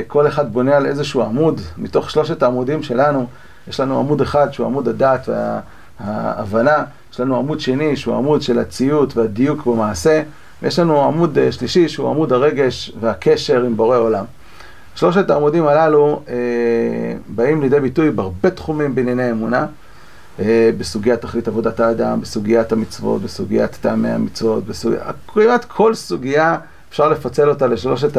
[0.07, 3.27] כל אחד בונה על איזשהו עמוד, מתוך שלושת העמודים שלנו,
[3.67, 5.29] יש לנו עמוד אחד שהוא עמוד הדת
[5.99, 6.83] וההבנה,
[7.13, 10.21] יש לנו עמוד שני שהוא עמוד של הציות והדיוק במעשה,
[10.63, 14.25] ויש לנו עמוד שלישי שהוא עמוד הרגש והקשר עם בורא עולם.
[14.95, 16.33] שלושת העמודים הללו אה,
[17.27, 19.65] באים לידי ביטוי בהרבה תחומים בענייני אמונה,
[20.39, 26.57] אה, בסוגיית תכלית עבודת האדם, בסוגיית המצוות, בסוגיית טעמי המצוות, בסוגיית, כמעט כל סוגיה
[26.89, 28.17] אפשר לפצל אותה לשלושת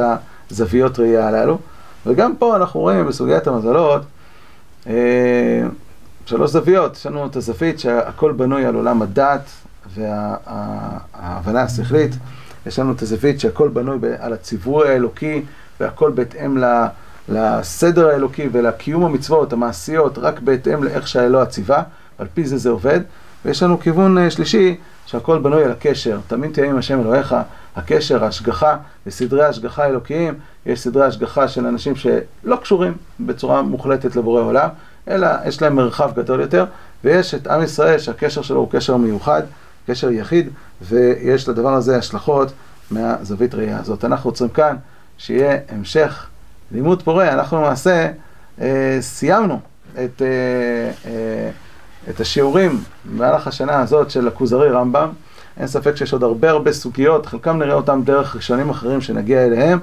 [0.51, 1.59] הזוויות ראייה הללו,
[2.07, 4.03] וגם פה אנחנו רואים בסוגיית המזלות
[4.87, 5.63] אה,
[6.27, 9.51] שלוש זוויות, יש לנו את הזווית שהכל בנוי על עולם הדת
[9.95, 12.13] וההבנה השכלית,
[12.67, 15.43] יש לנו את הזווית שהכל בנוי על הציווי האלוקי
[15.81, 16.59] והכל בהתאם
[17.29, 21.83] לסדר האלוקי ולקיום המצוות המעשיות, רק בהתאם לאיך שהאלוה ציווה,
[22.19, 23.01] על פי זה זה עובד.
[23.45, 24.77] ויש לנו כיוון אה, שלישי,
[25.07, 26.19] שהכל בנוי על הקשר.
[26.27, 27.37] תמיד תהיה עם השם אלוהיך,
[27.77, 28.77] הקשר, ההשגחה,
[29.07, 30.35] וסדרי ההשגחה האלוקיים.
[30.67, 34.69] יש סדרי השגחה של אנשים שלא קשורים בצורה מוחלטת לבורא עולם,
[35.09, 36.65] אלא יש להם מרחב גדול יותר,
[37.05, 39.43] ויש את עם ישראל שהקשר שלו הוא קשר מיוחד,
[39.87, 40.49] קשר יחיד,
[40.83, 42.53] ויש לדבר הזה השלכות
[42.91, 44.05] מהזווית ראייה הזאת.
[44.05, 44.77] אנחנו רוצים כאן
[45.19, 46.27] שיהיה המשך
[46.73, 47.33] לימוד פורה.
[47.33, 48.11] אנחנו למעשה
[48.61, 49.61] אה, סיימנו
[49.93, 51.51] את, אה, אה,
[52.11, 55.09] את השיעורים במהלך השנה הזאת של הכוזרי רמב"ם.
[55.57, 59.79] אין ספק שיש עוד הרבה הרבה סוגיות, חלקם נראה אותם דרך ראשונים אחרים שנגיע אליהם,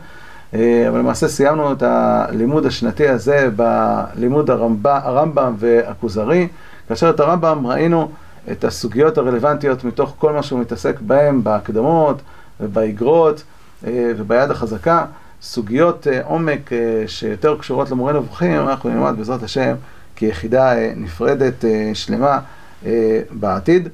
[0.54, 6.48] אה, אבל למעשה סיימנו את הלימוד השנתי הזה בלימוד הרמב"ם, הרמב"ם והכוזרי.
[6.88, 8.12] כאשר את הרמב"ם ראינו
[8.52, 12.22] את הסוגיות הרלוונטיות מתוך כל מה שהוא מתעסק בהם, בהקדמות
[12.60, 13.44] ובאגרות
[13.88, 15.06] אה, וביד החזקה.
[15.42, 19.76] סוגיות אה, עומק אה, שיותר קשורות למורה נבוכים, אנחנו נלמד בעזרת השם
[20.16, 22.40] כיחידה נפרדת שלמה
[23.32, 23.90] בעתיד.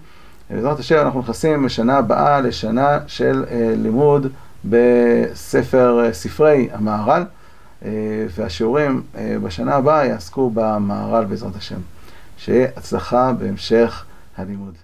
[0.49, 3.45] בעזרת השם אנחנו נכנסים בשנה הבאה לשנה של
[3.77, 4.27] לימוד
[4.65, 7.23] בספר ספרי המהר"ל,
[8.35, 9.01] והשיעורים
[9.43, 11.79] בשנה הבאה יעסקו במהר"ל בעזרת השם.
[12.37, 14.05] שיהיה הצלחה בהמשך
[14.37, 14.77] הלימוד.